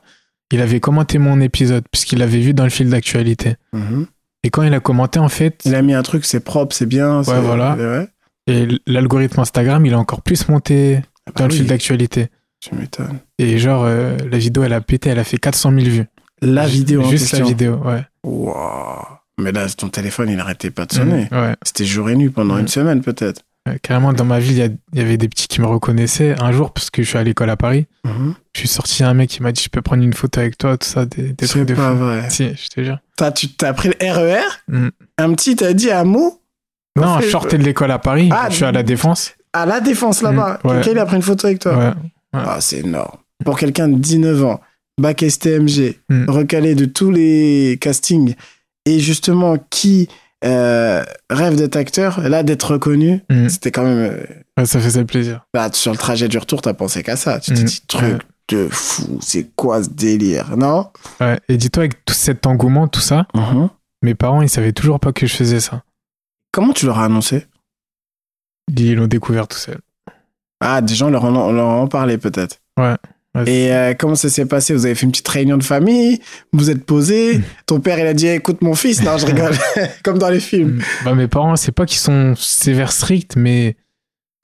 [0.53, 3.57] Il avait commenté mon épisode, puisqu'il l'avait vu dans le fil d'actualité.
[3.73, 4.07] Mhm.
[4.45, 6.87] Et quand il a commenté, en fait, Il a mis un truc, c'est propre, c'est
[6.87, 7.23] bien.
[7.23, 7.75] c'est- voilà.
[7.77, 8.09] Ouais.
[8.49, 12.29] et l'algorithme Instagram, il a encore plus monté Ah bah dans le oui, fil d'actualité.
[12.61, 13.19] Tu m'étonnes.
[13.39, 16.07] Et genre, euh, la vidéo, elle a pété, elle a fait 400 000 vues.
[16.41, 18.03] La vidéo en Juste la vidéo, ouais.
[19.39, 21.29] Mais là, ton téléphone, il arrêtait pas de sonner.
[21.33, 21.55] Ouais.
[21.65, 23.43] C'était jour et nuit pendant une semaine, peut-être.
[23.83, 26.35] Carrément, dans ma ville, il y, avait des petits qui me reconnaissaient.
[26.41, 28.35] Un jour, parce que je suis à l'école à Paris, Mhm.
[28.55, 30.77] je suis sorti, un mec qui m'a dit, je peux prendre une photo avec toi,
[30.77, 31.99] tout ça, des, trucs de pas fou.
[31.99, 32.29] vrai.
[32.29, 32.99] Si, je te jure.
[33.17, 34.91] T'as, tu t'as pris le RER Mhm.
[35.19, 36.41] Un petit t'a dit un mot?
[36.97, 39.35] Non, je sortais de l'école à Paris, Ah, je suis à la Défense.
[39.53, 40.61] À la défense là-bas.
[40.65, 40.77] Mhm, ouais.
[40.79, 41.77] Quelqu'un il a pris une photo avec toi.
[41.77, 41.91] Ouais.
[42.33, 43.19] Ah, c'est énorme.
[43.45, 44.61] Pour quelqu'un de 19 ans,
[45.01, 46.31] bac STMG, Mm.
[46.31, 48.35] recalé de tous les castings,
[48.87, 50.09] et justement qui
[50.45, 53.49] euh, rêve d'être acteur, là d'être reconnu, Mhm.
[53.49, 53.99] c'était quand même.
[54.59, 55.47] euh, ça faisait plaisir.
[55.55, 57.39] Là, sur le trajet du retour, t'as pensé qu'à ça.
[57.39, 57.65] Tu t'es Mm.
[57.65, 60.89] dit, truc de fou, c'est quoi ce délire, non?
[61.49, 63.29] Et dis-toi, avec tout cet engouement, tout ça,
[64.03, 65.85] mes parents, ils savaient toujours pas que je faisais ça.
[66.51, 67.47] Comment tu leur as annoncé?
[68.77, 69.79] Ils l'ont découvert tout seul.
[70.61, 72.59] Ah, des gens leur en, leur en parlé peut-être.
[72.79, 72.95] Ouais.
[73.35, 74.75] Ouais, Et euh, comment ça s'est passé?
[74.75, 76.21] Vous avez fait une petite réunion de famille?
[76.53, 77.43] Vous êtes posé Mm.
[77.67, 79.03] Ton père, il a dit écoute mon fils.
[79.03, 79.55] Non, je rigole.
[80.05, 80.83] Comme dans les films.
[81.05, 83.77] Bah, mes parents, c'est pas qu'ils sont sévères stricts, mais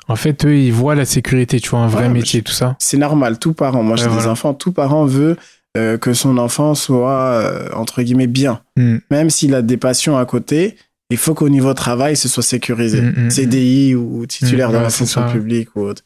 [0.09, 2.77] en fait, eux, ils voient la sécurité, tu vois, un vrai Ouais, métier, tout ça.
[2.79, 3.83] C'est normal, tout parent.
[3.83, 4.31] Moi, j'ai Ouais, des voilà.
[4.31, 4.55] enfants.
[4.55, 5.37] Tout parent veut
[5.77, 8.63] euh, que son enfant soit, euh, entre guillemets, bien.
[8.77, 8.97] Mm.
[9.11, 10.77] Même s'il a des passions à côté,
[11.11, 13.01] il faut qu'au niveau travail, ce soit sécurisé.
[13.01, 15.33] Mm, mm, CDI ou titulaire Mm, dans ouais, la c'est fonction ça.
[15.33, 16.03] publique ou autre.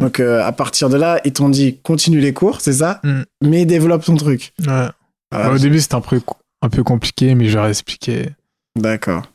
[0.00, 3.22] Donc, euh, à partir de là, ils t'ont dit continue les cours, c'est ça Mm.
[3.44, 4.52] Mais développe ton truc.
[4.66, 4.88] Ouais.
[5.30, 6.20] Bah, au début, c'était un peu,
[6.62, 8.28] un peu compliqué, mais ai expliqué.
[8.76, 9.30] D'accord.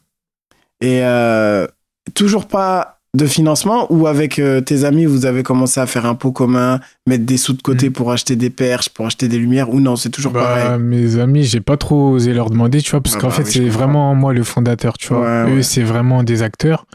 [0.82, 1.68] Et euh,
[2.14, 6.14] toujours pas de financement ou avec euh, tes amis, vous avez commencé à faire un
[6.16, 7.94] pot commun, mettre des sous de côté Mm.
[7.94, 10.80] pour acheter des perches, pour acheter des lumières ou non, c'est toujours Bah, pareil?
[10.80, 13.44] mes amis, j'ai pas trop osé leur demander, tu vois, parce Ah qu'en bah fait,
[13.44, 15.22] oui, c'est vraiment moi le fondateur, tu vois.
[15.22, 15.64] Ouais, Eux, ouais.
[15.64, 16.86] c'est vraiment des acteurs,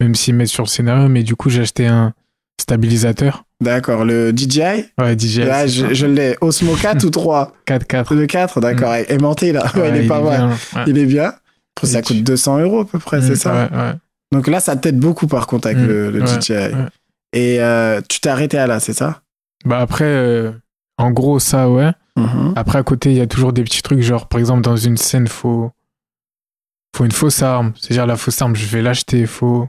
[0.00, 2.12] même s'ils mettent sur le scénario, mais du coup, j'ai acheté un
[2.60, 3.44] stabilisateur.
[3.60, 4.04] D'accord.
[4.04, 5.38] Le DJI, Ouais, DJ.
[5.38, 6.36] là, c'est je, je l'ai.
[6.40, 8.14] Osmo 4 ou 3 4-4.
[8.14, 8.94] Le 4, d'accord.
[9.08, 9.64] Aimanté là.
[9.76, 10.50] Ouais, il est pas mal.
[10.72, 10.84] bien.
[10.86, 11.32] Il est bien.
[11.82, 12.22] Ça est coûte dessus.
[12.22, 13.52] 200 euros à peu près, c'est Mm, ça?
[13.54, 13.92] Ouais, ouais.
[14.32, 16.52] Donc là, ça t'aide beaucoup par contre avec Mm, le, le ouais, DJI.
[16.52, 16.72] ouais.
[17.32, 19.22] Et euh, tu t'es arrêté à là, c'est ça?
[19.64, 20.52] Bah après, euh,
[20.98, 21.90] en gros, ça, ouais.
[22.16, 22.52] Mhm.
[22.56, 24.96] Après, à côté, il y a toujours des petits trucs, genre, par exemple, dans une
[24.96, 25.70] scène, faut,
[26.96, 27.72] faut une fausse arme.
[27.80, 29.68] C'est-à-dire, la fausse arme, je vais l'acheter, faut.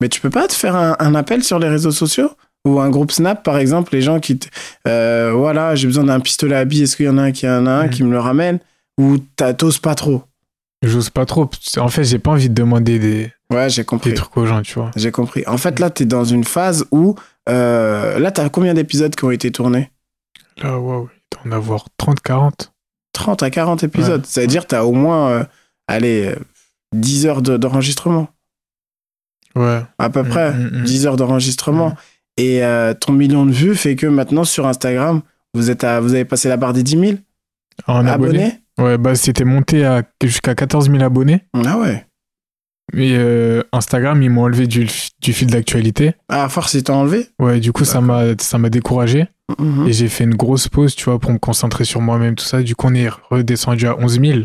[0.00, 2.30] Mais tu peux pas te faire un, un appel sur les réseaux sociaux?
[2.66, 4.46] Ou un groupe Snap, par exemple, les gens qui te,
[4.86, 7.48] euh, voilà, j'ai besoin d'un pistolet à billes, est-ce qu'il y en a un qui
[7.48, 7.90] en a un Mm.
[7.90, 8.58] qui me le ramène?
[8.98, 9.16] Ou
[9.56, 10.22] t'oses pas trop?
[10.82, 11.48] J'ose pas trop.
[11.78, 14.10] En fait, j'ai pas envie de demander des, Ouais, j'ai compris.
[14.10, 14.90] des trucs aux gens, tu vois.
[14.96, 15.44] J'ai compris.
[15.46, 17.16] En fait, là, t'es dans une phase où,
[17.50, 19.90] euh, là, t'as combien d'épisodes qui ont été tournés?
[20.62, 22.72] Là, waouh, il doit en avoir 30, 40.
[23.12, 24.24] 30 à 40 épisodes.
[24.24, 25.44] Ça veut dire que tu as au moins, euh,
[25.86, 26.36] allez, euh,
[26.94, 28.28] 10 heures de- d'enregistrement.
[29.54, 29.82] Ouais.
[29.98, 30.52] À peu Mm, près.
[30.54, 30.84] mm, mm.
[30.84, 31.88] 10 heures d'enregistrement.
[31.90, 31.94] Mm.
[32.38, 35.20] Et euh, ton million de vues fait que maintenant, sur Instagram,
[35.52, 37.12] vous, êtes à, vous avez passé la barre des 10 000
[37.86, 38.60] En abonnés?
[38.80, 41.44] Ouais, bah c'était monté à jusqu'à 14 000 abonnés.
[41.54, 42.06] Ah ouais.
[42.92, 44.88] Mais euh, Instagram, ils m'ont enlevé du,
[45.20, 46.14] du fil d'actualité.
[46.28, 47.28] Ah, à force, ils t'ont enlevé?
[47.38, 49.28] Ouais, du coup, ça m'a ça m'a découragé.
[49.58, 49.86] Mhm.
[49.88, 52.62] Et j'ai fait une grosse pause, tu vois, pour me concentrer sur moi-même, tout ça.
[52.62, 54.38] Du coup, on est redescendu à 11 000.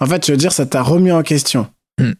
[0.00, 1.66] En fait, je veux dire, ça t'a remis en question.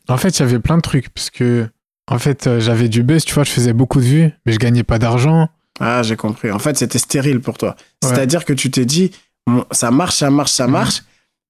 [0.09, 1.69] En fait, il y avait plein de trucs, parce que,
[2.11, 4.59] en fait, euh, j'avais du buzz, tu vois, je faisais beaucoup de vues, mais je
[4.59, 5.49] gagnais pas d'argent.
[5.79, 6.51] Ah, j'ai compris.
[6.51, 7.77] En fait, c'était stérile pour toi.
[8.03, 8.09] Ouais.
[8.11, 9.13] C'est-à-dire que tu t'es dit,
[9.71, 10.73] ça marche, ça marche, ça Mhm.
[10.73, 11.03] marche,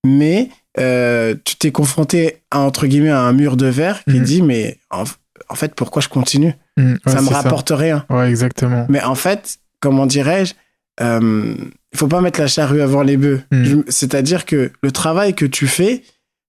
[0.07, 4.25] mais euh, tu t'es confronté à, entre guillemets, à un mur de verre qui Mhm.
[4.25, 5.05] dit, mais en,
[5.49, 6.55] en fait, pourquoi je continue?
[6.77, 8.05] Mm, ouais, Ça me rapporte rien.
[8.11, 8.87] Ouais, exactement.
[8.89, 10.55] Mais en fait, comment dirais-je,
[11.01, 11.55] euh,
[11.93, 13.43] il faut pas mettre la charrue avant les bœufs.
[13.53, 13.85] Mhm.
[13.89, 16.03] C'est-à-dire que le travail que tu fais,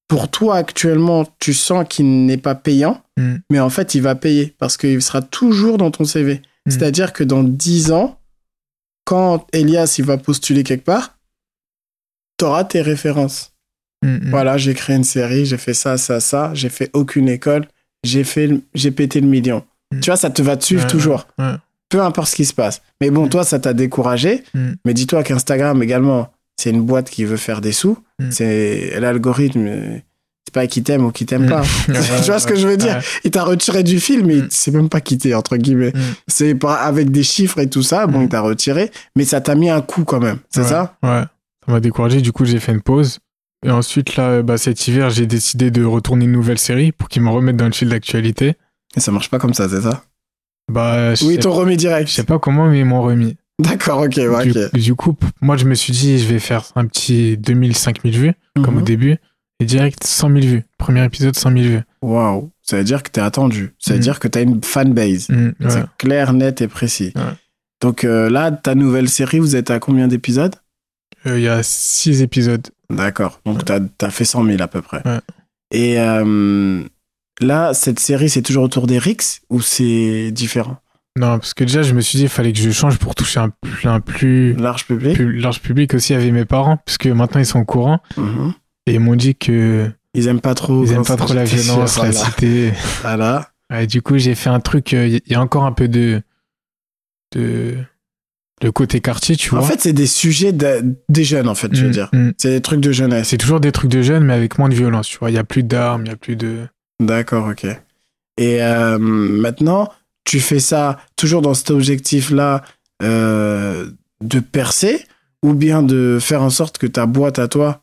[0.07, 3.35] pour toi actuellement, tu sens qu'il n'est pas payant, Mm.
[3.51, 6.41] mais en fait, il va payer parce qu'il sera toujours dans ton CV.
[6.67, 8.19] C'est-à-dire que dans 10 ans,
[9.05, 11.17] quand Elias il va postuler quelque part,
[12.39, 13.53] tu auras tes références.
[14.03, 14.29] Mm, mm.
[14.31, 17.65] Voilà, j'ai créé une série, j'ai fait ça, ça, ça, j'ai fait aucune école,
[18.03, 19.63] j'ai fait, j'ai pété le million.
[19.93, 19.99] Mm.
[19.99, 21.27] Tu vois, ça te va te suivre Ouais, toujours.
[21.37, 21.53] ouais.
[21.89, 22.81] Peu importe ce qui se passe.
[23.01, 24.43] Mais bon, toi, ça t'a découragé.
[24.85, 27.97] Mais dis-toi qu'Instagram également, c'est une boîte qui veut faire des sous.
[28.29, 29.65] C'est l'algorithme.
[29.67, 29.97] euh,
[30.45, 31.61] C'est pas qui t'aime ou qui t'aime pas.
[31.89, 32.97] Ouais, tu vois ce que je veux dire?
[32.97, 33.01] ouais.
[33.23, 34.47] Il t'a retiré du film, mais Mm.
[34.51, 35.91] il sait même pas quitté, entre guillemets.
[36.27, 38.05] C'est pas avec des chiffres et tout ça.
[38.05, 40.37] Bon, il t'a retiré, mais ça t'a mis un coup quand même.
[40.51, 40.95] C'est ça?
[41.01, 41.23] Ouais.
[41.69, 43.19] Ça m'a découragé, du coup, j'ai fait une pause.
[43.63, 47.21] Et ensuite, là, bah, cet hiver, j'ai décidé de retourner une nouvelle série pour qu'ils
[47.21, 48.55] me remettent dans le fil d'actualité.
[48.97, 50.03] Et ça marche pas comme ça, c'est ça?
[50.71, 52.09] Bah, je Oui, ils t'ont remis je direct.
[52.09, 53.37] sais pas comment, mais ils m'ont remis.
[53.59, 54.73] D'accord, ok, du, ok.
[54.73, 58.33] du coup, moi, je me suis dit, je vais faire un petit 2000, 5000 vues,
[58.63, 58.85] comme au Mhm.
[58.85, 59.17] début.
[59.59, 60.63] Et direct, 100 000 vues.
[60.79, 61.81] Premier épisode, 100 000 vues.
[62.01, 63.75] Waouh, ça veut dire que t'es attendu.
[63.77, 64.01] Ça veut Mm.
[64.01, 65.29] dire que t'as une fanbase.
[65.29, 65.69] Mm, ouais.
[65.69, 67.11] C'est clair, net et précis.
[67.15, 67.21] Ouais.
[67.81, 70.55] Donc euh, là, ta nouvelle série, vous êtes à combien d'épisodes?
[71.25, 72.67] Euh, Il y a 6 épisodes.
[72.89, 73.39] D'accord.
[73.45, 75.01] Donc t'as as fait 100 000 à peu près.
[75.05, 75.19] Ouais.
[75.71, 76.83] Et euh,
[77.39, 80.77] là, cette série, c'est toujours autour des Rix ou c'est différent?
[81.17, 83.39] Non, parce que déjà, je me suis dit, il fallait que je change pour toucher
[83.39, 85.15] un, plus- un plus, Large public?
[85.15, 87.99] plus large public aussi avec mes parents, parce que maintenant, ils sont au courant.
[88.15, 88.53] Mhm.
[88.87, 90.83] Et ils m'ont dit que Ils aiment pas trop.
[90.85, 92.71] ils aiment pas trop la violence, la cité.
[93.01, 93.49] Voilà.
[93.69, 94.93] Ouais, du coup, j'ai fait un truc.
[94.93, 96.21] euh, Il y a encore un peu de.
[97.35, 97.75] de.
[98.61, 99.59] De côté quartier, tu vois.
[99.59, 102.09] En fait, c'est des sujets de- des jeunes, en fait, je veux Mm, dire.
[102.13, 102.29] mm.
[102.37, 103.29] C'est des trucs de jeunesse.
[103.29, 105.29] C'est toujours des trucs de jeunes, mais avec moins de violence, tu vois.
[105.31, 106.67] Il y a plus d'armes, il y a plus de.
[106.99, 107.65] D'accord, ok.
[108.37, 109.89] Et euh, maintenant,
[110.25, 112.61] tu fais ça toujours dans cet objectif-là
[113.01, 113.89] euh,
[114.21, 115.05] de percer
[115.43, 117.81] ou bien de faire en sorte que ta boîte à toi,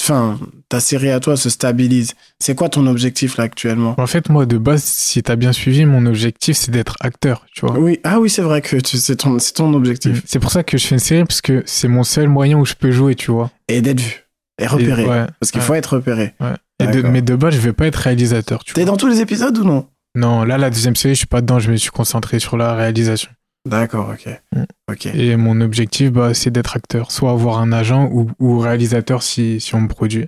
[0.00, 3.94] enfin, ta série à toi se stabilise C'est quoi ton objectif là actuellement?
[3.98, 7.66] En fait, moi, de base, si t'as bien suivi, mon objectif, c'est d'être acteur, tu
[7.66, 7.78] vois.
[7.78, 10.22] Oui, ah oui, c'est vrai que c'est ton, objectif.
[10.26, 12.64] C'est pour ça que je fais une série, parce que c'est mon seul moyen où
[12.64, 13.50] je peux jouer, tu vois.
[13.68, 14.24] Et d'être vu,
[14.60, 15.04] et repéré.
[15.04, 16.34] Et- ouais, Parce qu'il ouais, faut être repéré.
[16.40, 16.54] ouais.
[16.80, 17.10] Et de- D'accord.
[17.10, 19.64] mais de base, je vais pas être réalisateur, tu T'es dans tous les épisodes ou
[19.64, 19.86] non?
[20.16, 22.74] Non, là, la deuxième série, je suis pas dedans, je me suis concentré sur la
[22.74, 23.30] réalisation.
[23.66, 24.40] D'accord, ok.
[24.56, 24.62] Mm.
[24.90, 25.06] Ok.
[25.06, 29.60] Et mon objectif, bah, c'est d'être acteur, soit avoir un agent ou, ou réalisateur si,
[29.60, 30.26] si on me produit.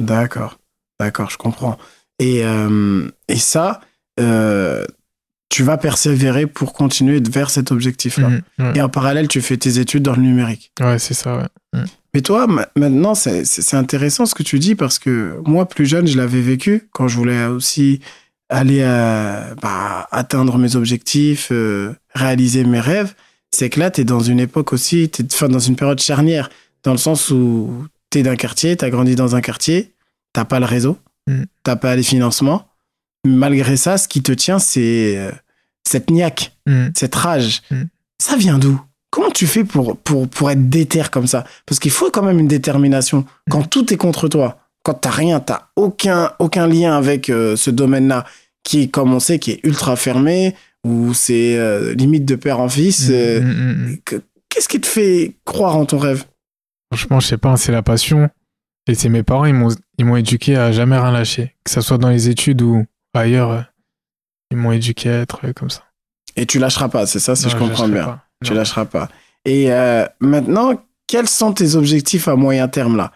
[0.00, 0.58] D'accord,
[0.98, 1.78] d'accord, je comprends.
[2.18, 3.80] Et, euh, et ça,
[4.20, 4.84] euh,
[5.48, 8.28] tu vas persévérer pour continuer vers cet objectif-là.
[8.30, 8.72] Mhm, ouais.
[8.76, 10.72] Et en parallèle, tu fais tes études dans le numérique.
[10.80, 11.82] Ouais, c'est ça, ouais.
[12.14, 15.66] Mais toi, ma- maintenant, c'est- c'est c'est intéressant ce que tu dis parce que moi,
[15.68, 18.00] plus jeune, je l'avais vécu quand je voulais aussi
[18.50, 23.14] aller à, bah, atteindre mes objectifs, euh, réaliser mes rêves.
[23.50, 26.48] C'est que là, tu es dans une époque aussi, tu es dans une période charnière,
[26.84, 29.92] dans le sens où tu es d'un quartier, tu as grandi dans un quartier,
[30.32, 30.98] t'as pas le réseau,
[31.28, 31.42] Mm.
[31.62, 32.66] t'as pas les financements.
[33.24, 35.30] Malgré ça, ce qui te tient, c'est euh,
[35.86, 36.92] cette niaque, Mhm.
[36.96, 37.62] cette rage.
[37.70, 37.82] Mm.
[38.20, 38.80] Ça vient d'où?
[39.10, 41.44] Comment tu fais pour, pour, pour être déter comme ça?
[41.66, 43.24] Parce qu'il faut quand même une détermination.
[43.50, 47.70] Quand tout est contre toi, quand t'as rien, t'as aucun, aucun lien avec euh, ce
[47.70, 48.24] domaine-là,
[48.64, 52.60] qui est, comme on sait, qui est ultra fermé, où c'est euh, limite de père
[52.60, 53.08] en fils.
[53.10, 53.98] euh, Mhm, mhm, mhm.
[54.04, 56.24] que- Qu'est-ce qui te fait croire en ton rêve?
[56.92, 58.28] Franchement, je sais pas, c'est la passion.
[58.86, 61.54] Et c'est mes parents, ils m'ont, éduqué à jamais rien lâcher.
[61.64, 63.60] Que ça soit dans les études ou ailleurs, euh,
[64.50, 65.84] ils m'ont éduqué à être euh, comme ça.
[66.36, 68.04] Et tu lâcheras pas, c'est ça, si Non, je comprends bien.
[68.04, 68.24] pas.
[68.44, 69.08] Tu lâcheras pas.
[69.46, 73.12] Et euh, maintenant, quels sont tes objectifs à moyen terme là?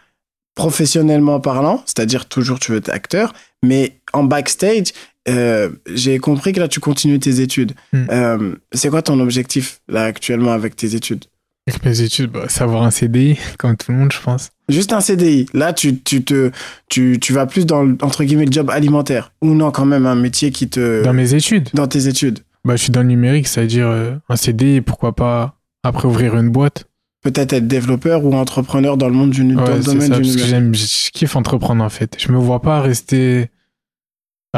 [0.54, 4.92] Professionnellement parlant, c'est-à-dire toujours tu veux être acteur, mais en backstage,
[5.28, 7.72] euh, j'ai compris que là tu continues tes études.
[7.92, 8.04] Hmm.
[8.10, 11.24] Euh, c'est quoi ton objectif là actuellement avec tes études?
[11.68, 14.50] Avec mes études, bah, savoir un CDI, comme tout le monde, je pense.
[14.68, 15.46] Juste un CDI.
[15.52, 16.52] Là, tu, tu, te,
[16.88, 19.32] tu, tu vas plus dans, le- entre guillemets, le job alimentaire.
[19.42, 21.02] Ou non, quand même, un métier qui te...
[21.02, 22.38] Dans mes études, dans tes études.
[22.64, 26.06] bah, je suis dans le numérique, ça veut dire euh, un CDI, pourquoi pas après
[26.06, 26.84] ouvrir une boîte.
[27.24, 30.22] Peut-être être développeur ou entrepreneur dans le monde du, dans le domaine ça, du parce
[30.22, 30.46] que numérique.
[30.46, 32.14] j'aime, je kiffe entreprendre en fait.
[32.18, 33.50] Je me vois pas rester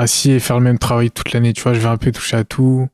[0.01, 1.75] assis et faire le même travail toute l'année, tu vois.
[1.75, 2.89] Je vais un peu toucher à tout,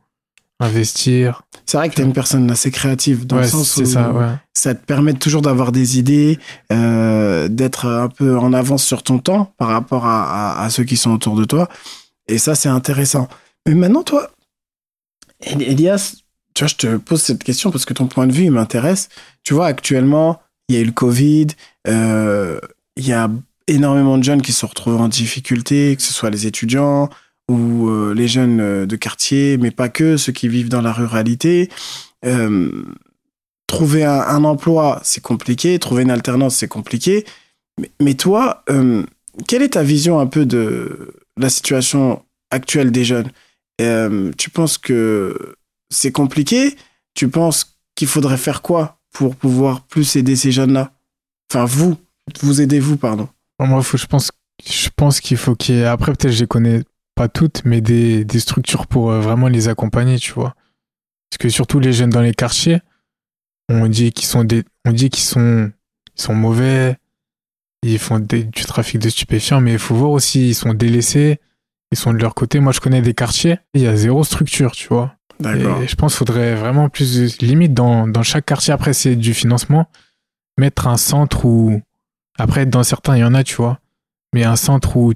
[0.61, 1.43] investir.
[1.67, 4.13] C'est vrai que tu es une personne assez créative dans ouais, le sens où ça,
[4.13, 4.27] ouais.
[4.53, 6.39] ça te permet toujours d'avoir des idées,
[6.73, 10.85] euh, d'être un peu en avance sur ton temps par rapport à, à- à ceux
[10.85, 11.69] qui sont autour de toi.
[12.29, 13.29] Et ça, c'est intéressant.
[13.67, 14.31] Mais maintenant, toi,
[15.41, 16.17] El- Elias,
[16.55, 19.09] tu vois, je te pose cette question parce que ton point de vue, il m'intéresse.
[19.43, 21.49] Tu vois, actuellement, il y a eu le Covid,
[21.89, 22.59] euh,
[22.97, 23.31] il y a
[23.67, 27.09] énormément de jeunes qui se retrouvent en difficulté, que ce soit les étudiants
[27.51, 30.93] ou euh, les jeunes euh, de quartier, mais pas que, ceux qui vivent dans la
[30.93, 31.71] ruralité.
[32.25, 32.85] Euh,
[33.67, 35.79] trouver un, emploi, c'est compliqué.
[35.79, 37.25] Trouver une alternance, c'est compliqué.
[38.01, 38.65] Mais, toi,
[39.49, 42.23] quelle est ta vision un peu de la situation
[42.53, 43.31] actuelle des jeunes?
[44.39, 45.57] Tu penses que
[45.91, 46.77] c'est compliqué?
[47.15, 50.93] Tu penses qu'il faudrait faire quoi pour pouvoir plus aider ces jeunes-là?
[51.51, 51.97] Enfin, vous,
[52.43, 53.29] vous aidez-vous, pardon.
[53.61, 54.31] Moi, faut, je pense,
[54.65, 55.85] je pense qu'il faut qu'il y ait.
[55.85, 56.83] Après, peut-être, je les connais
[57.15, 60.55] pas toutes, mais des, des structures pour euh, vraiment les accompagner, tu vois.
[61.31, 62.81] Parce que surtout les jeunes dans les quartiers,
[63.69, 65.71] on dit qu'ils sont des, on dit qu'ils sont,
[66.17, 66.97] ils sont mauvais,
[67.83, 71.39] ils font des- du trafic de stupéfiants, mais il faut voir aussi, ils sont délaissés,
[71.93, 72.61] ils sont de leur côté.
[72.61, 75.15] Moi, je connais des quartiers, il y a zéro structure, tu vois.
[75.41, 75.83] D'accord.
[75.83, 78.73] Et je pense qu'il faudrait vraiment plus de limite dans, dans chaque quartier.
[78.73, 79.89] Après, c'est du financement.
[80.59, 81.81] Mettre un centre où.
[82.39, 83.79] Après, dans certains, il y en a, tu vois.
[84.33, 85.13] Mais un centre où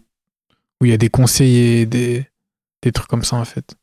[0.81, 2.25] où il y a des conseillers, des,
[2.83, 3.75] des trucs comme ça, en fait.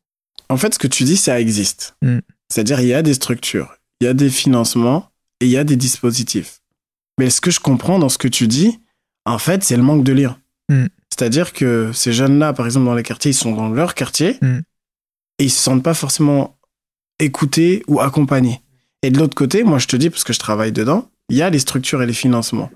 [0.49, 1.95] En fait, ce que tu dis, ça existe.
[2.01, 2.19] Mm.
[2.49, 5.09] C'est-à-dire, il y a des structures, il y a des financements
[5.41, 6.61] et il y a des dispositifs.
[7.19, 8.79] Mais ce que je comprends dans ce que tu dis,
[9.25, 10.37] en fait, c'est le manque de lien.
[10.69, 10.85] Mm.
[11.09, 14.59] C'est-à-dire que ces jeunes-là, par exemple, dans les quartiers, ils sont dans leur quartier Mm.
[15.39, 16.57] et ils se sentent pas forcément
[17.19, 18.61] écoutés ou accompagnés.
[19.01, 21.41] Et de l'autre côté, moi, je te dis, parce que je travaille dedans, il y
[21.41, 22.71] a les structures et les financements.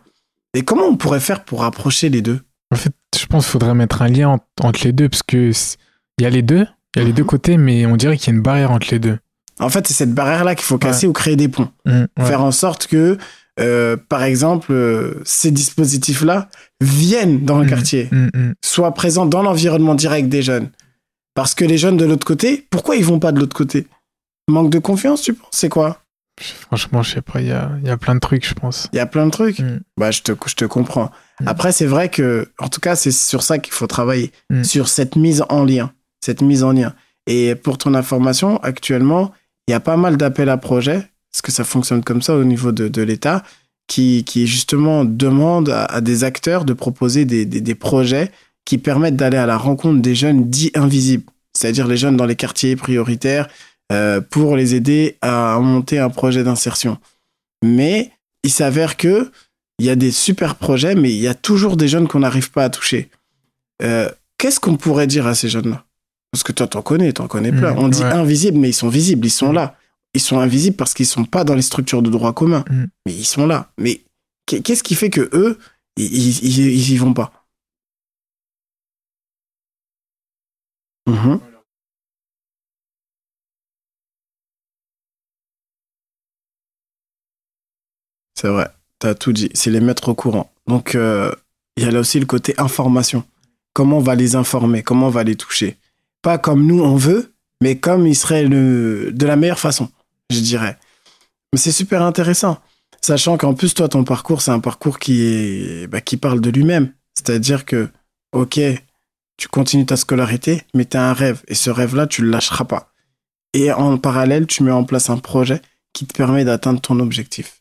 [0.54, 2.40] Et comment on pourrait faire pour rapprocher les deux?
[2.72, 5.52] En fait, je pense qu'il faudrait mettre un lien ent- entre les deux, parce que
[5.52, 5.78] c-
[6.18, 7.16] il y a les deux, il y a les Mhm.
[7.18, 9.18] deux côtés, mais on dirait qu'il y a une barrière entre les deux.
[9.60, 11.70] En fait, c'est cette barrière-là qu'il faut casser ou créer des ponts.
[11.86, 12.26] Mm, ouais.
[12.26, 13.18] faire en sorte que,
[13.60, 16.50] euh, par exemple, euh, ces dispositifs-là
[16.82, 17.70] viennent dans le Mhm.
[17.70, 18.54] quartier, Mm, mm.
[18.64, 20.70] soient présents dans l'environnement direct des jeunes.
[21.36, 23.88] Parce que les jeunes de l'autre côté, pourquoi ils vont pas de l'autre côté?
[24.50, 25.50] Manque de confiance, tu penses?
[25.52, 26.02] C'est quoi?
[26.40, 28.88] Franchement, je sais pas, il y a, il y a plein de trucs, je pense.
[28.94, 29.60] Il y a plein de trucs.
[29.60, 29.80] Mm.
[29.98, 31.12] Bah, je te, je te comprends.
[31.42, 31.48] Mm.
[31.48, 34.64] Après, c'est vrai que, en tout cas, c'est sur ça qu'il faut travailler, Mm.
[34.64, 35.92] sur cette mise en lien,
[36.24, 36.94] cette mise en lien.
[37.28, 39.32] Et pour ton information, actuellement,
[39.68, 42.44] il y a pas mal d'appels à projets, parce que ça fonctionne comme ça au
[42.44, 43.44] niveau de, de l'État,
[43.88, 48.32] qui, qui justement demandent à, à des acteurs de proposer des, des, des projets
[48.66, 51.24] qui permettent d'aller à la rencontre des jeunes dits invisibles,
[51.58, 53.48] c'est-à-dire les jeunes dans les quartiers prioritaires,
[53.92, 56.98] euh, pour les aider à monter un projet d'insertion.
[57.64, 58.12] Mais
[58.44, 59.32] il s'avère que
[59.80, 62.52] il y a des super projets, mais il y a toujours des jeunes qu'on n'arrive
[62.52, 63.10] pas à toucher.
[63.82, 65.86] Euh, Qu'est-ce qu'on pourrait dire à ces jeunes-là?
[66.32, 67.74] Parce que toi, t'en connais, t'en connais plein.
[67.74, 68.06] Mm, On dit ouais.
[68.12, 69.76] invisibles, mais ils sont visibles, ils sont là.
[70.14, 72.86] Ils sont invisibles parce qu'ils sont pas dans les structures de droit commun, Mm.
[73.06, 73.70] mais ils sont là.
[73.78, 74.02] Mais
[74.46, 75.58] qu'est- qu'est-ce qui fait que eux,
[75.98, 76.06] ils,
[76.44, 77.32] ils, y vont pas?
[81.08, 81.40] Mhm.
[88.40, 89.50] C'est vrai, t'as tout dit.
[89.54, 90.50] C'est les mettre au courant.
[90.66, 91.30] Donc, euh,
[91.76, 93.26] il y a là aussi le côté information.
[93.74, 94.82] Comment on va les informer?
[94.82, 95.76] Comment on va les toucher?
[96.22, 99.90] Pas comme nous on veut, mais comme il serait de la meilleure façon,
[100.30, 100.78] je dirais.
[101.52, 102.60] Mais c'est super intéressant.
[103.02, 106.94] Sachant qu'en plus, toi, ton parcours, c'est un parcours qui, bah, qui parle de lui-même.
[107.16, 107.90] C'est-à-dire que,
[108.32, 108.60] ok,
[109.36, 111.42] tu continues ta scolarité, mais tu as un rêve.
[111.50, 112.94] Et ce rêve-là, tu le lâcheras pas.
[113.54, 117.59] Et en parallèle, tu mets en place un projet qui te permet d'atteindre ton objectif.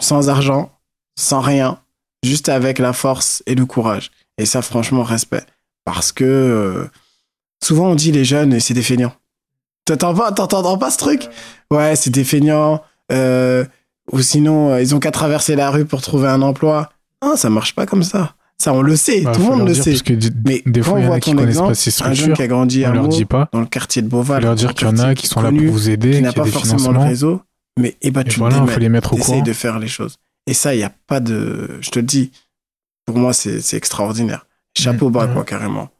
[0.00, 0.70] Sans argent,
[1.18, 1.78] sans rien,
[2.22, 4.10] juste avec la force et le courage.
[4.38, 5.42] Et ça, franchement, respect.
[5.84, 6.84] Parce que euh,
[7.62, 9.14] souvent, on dit les jeunes, et c'est des feignants.
[9.84, 11.28] T'entends pas, t'entends pas ce truc?
[11.70, 12.82] Ouais, c'est des feignants.
[13.10, 13.64] euh,
[14.12, 16.90] ou sinon, euh, ils ont qu'à traverser la rue pour trouver un emploi.
[17.22, 18.34] Non, ça marche pas comme ça.
[18.60, 19.20] Ça, on le sait.
[19.22, 19.94] Bah, tout le monde le sait.
[20.44, 21.74] Mais des quand fois, on il y en voit a qui ton connaissent exemple, pas
[21.74, 23.48] ces un jeune qui a grandi à On leur Meaux, dit pas.
[23.52, 25.60] dans le quartier de Beauval, leur dire qu'il y en a qui sont là pour
[25.60, 27.40] vous aider, qui n'a pas forcément le réseau,
[27.78, 29.46] mais eh ben, Et tu voilà, faut les mettre au T'essayes courant.
[29.46, 30.16] de faire les choses.
[30.46, 31.78] Et ça, il n'y a pas de.
[31.80, 32.30] Je te le dis,
[33.06, 34.46] pour moi, c'est extraordinaire.
[34.76, 35.32] Chapeau bas, ouais.
[35.32, 35.90] quoi, carrément.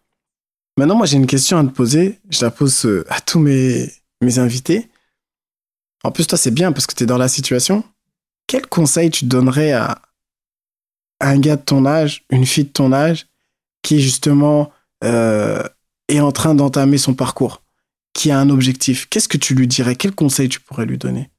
[0.76, 2.20] Maintenant, moi, j'ai une question à te poser.
[2.30, 3.90] Je la pose euh, à tous mes,
[4.22, 4.88] mes invités.
[6.04, 7.82] En plus, toi, c'est bien parce que tu es dans la situation.
[8.46, 10.00] Quel conseil tu donnerais à,
[11.20, 13.26] un gars de ton âge, une fille de ton âge,
[13.82, 14.70] qui justement
[15.04, 15.62] euh,
[16.08, 17.62] est en train d'entamer son parcours,
[18.14, 19.96] qui a un objectif, qu'est-ce que tu lui dirais?
[19.96, 21.30] Quel conseil tu pourrais lui donner?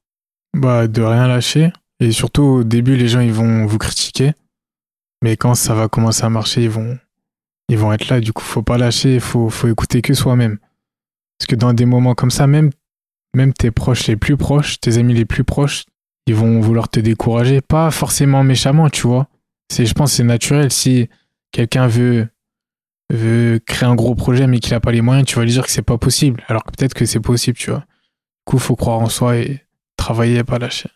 [0.56, 1.72] Bah, de rien lâcher.
[2.00, 4.32] Et surtout, au début, les gens, ils vont vous critiquer.
[5.22, 6.98] Mais quand ça va commencer à marcher, ils vont,
[7.68, 8.20] ils vont être là.
[8.20, 10.58] Du coup, faut pas lâcher, faut, faut écouter que soi-même.
[11.38, 12.70] Parce que dans des moments comme ça, même,
[13.34, 15.84] même tes proches les plus proches, tes amis les plus proches,
[16.26, 17.60] ils vont vouloir te décourager.
[17.60, 19.28] Pas forcément méchamment, tu vois.
[19.70, 20.70] C'est, je pense c'est naturel.
[20.72, 21.08] Si
[21.52, 22.28] quelqu'un veut,
[23.12, 25.64] veut créer un gros projet mais qu'il n'a pas les moyens, tu vas lui dire
[25.64, 26.42] que c'est pas possible.
[26.48, 27.80] Alors que peut-être que c'est possible, tu vois.
[27.80, 29.64] Du coup, faut croire en soi et
[30.00, 30.88] travailler et pas lâcher.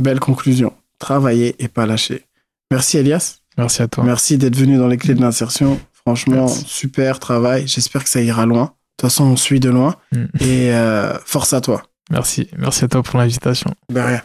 [0.00, 0.72] Belle conclusion.
[1.00, 2.24] Travailler et pas lâcher.
[2.70, 3.40] Merci Elias.
[3.58, 4.04] Merci à toi.
[4.04, 5.80] Merci d'être venu dans les clés de l'insertion.
[5.92, 6.64] Franchement, Merci.
[6.66, 7.66] super travail.
[7.66, 8.64] J'espère que ça ira loin.
[8.64, 9.96] De toute façon, on suit de loin.
[10.12, 10.24] Mm.
[10.40, 11.82] Et euh, force à toi.
[12.10, 12.48] Merci.
[12.56, 13.70] Merci à toi pour l'invitation.
[13.90, 14.22] De rien.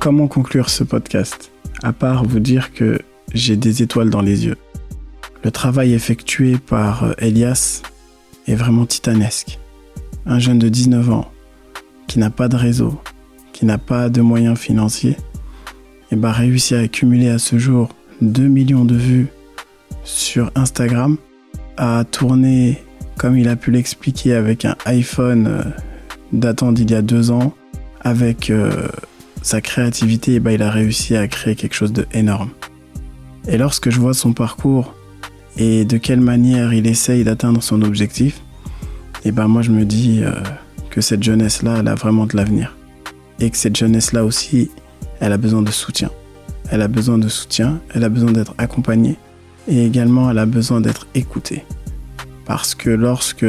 [0.00, 1.50] Comment conclure ce podcast?
[1.82, 3.00] À part vous dire que
[3.32, 4.56] j'ai des étoiles dans les yeux.
[5.44, 7.82] Le travail effectué par euh, Elias
[8.46, 9.58] est vraiment titanesque.
[10.26, 11.30] Un jeune de 19 ans
[12.06, 13.00] qui n'a pas de réseau,
[13.52, 15.16] qui n'a pas de moyens financiers,
[16.10, 17.88] et bah réussit à accumuler à ce jour
[18.20, 19.28] 2 millions de vues
[20.04, 21.16] sur Instagram,
[21.76, 22.82] a tourné
[23.16, 25.62] comme il a pu l'expliquer avec un iPhone euh,
[26.32, 27.54] datant d'il y a deux ans,
[28.00, 28.88] avec euh,
[29.42, 32.50] sa créativité, eh ben, il a réussi à créer quelque chose de énorme.
[33.48, 34.94] Et lorsque je vois son parcours
[35.56, 38.40] et de quelle manière il essaye d'atteindre son objectif,
[39.24, 40.32] et ben moi je me dis euh,
[40.90, 42.76] que cette jeunesse-là, elle a vraiment de l'avenir.
[43.40, 44.70] Et que cette jeunesse-là aussi,
[45.20, 46.10] elle a besoin de soutien.
[46.70, 49.16] Elle a besoin de soutien, elle a besoin d'être accompagnée
[49.68, 51.64] et également elle a besoin d'être écoutée.
[52.44, 53.46] Parce que lorsque,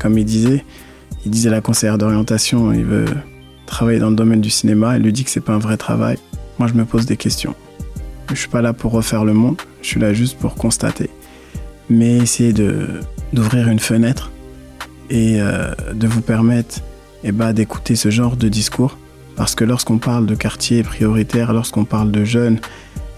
[0.00, 0.64] comme il disait,
[1.24, 3.06] il disait à la conseillère d'orientation, il veut
[3.66, 6.18] travailler dans le domaine du cinéma, elle lui dit que c'est pas un vrai travail.
[6.58, 7.54] Moi, je me pose des questions.
[8.30, 11.10] Je suis pas là pour refaire le monde, je suis là juste pour constater.
[11.90, 13.00] Mais essayer de
[13.32, 14.30] d'ouvrir une fenêtre
[15.10, 16.80] et euh, de vous permettre
[17.24, 18.98] eh ben, d'écouter ce genre de discours.
[19.36, 22.58] Parce que lorsqu'on parle de quartier prioritaire, lorsqu'on parle de jeunes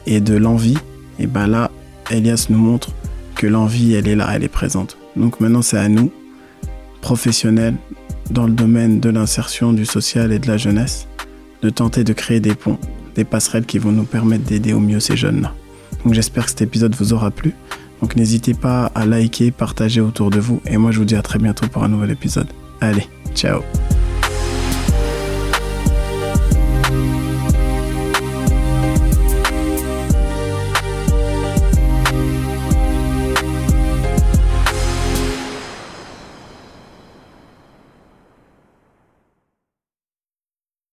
[0.07, 0.79] et de l'envie,
[1.18, 1.70] et ben là,
[2.11, 2.90] Elias nous montre
[3.35, 4.98] que l'envie, elle est là, elle est présente.
[5.16, 6.12] Donc maintenant, c'est à nous,
[7.00, 7.76] professionnels,
[8.31, 11.09] dans le domaine de l'insertion, du social et de la jeunesse,
[11.62, 12.79] de tenter de créer des ponts,
[13.14, 15.55] des passerelles qui vont nous permettre d'aider au mieux ces jeunes-là.
[16.05, 17.55] Donc j'espère que cet épisode vous aura plu.
[18.00, 20.60] Donc n'hésitez pas à liker, partager autour de vous.
[20.66, 22.48] Et moi, je vous dis à très bientôt pour un nouvel épisode.
[22.80, 23.60] Allez, ciao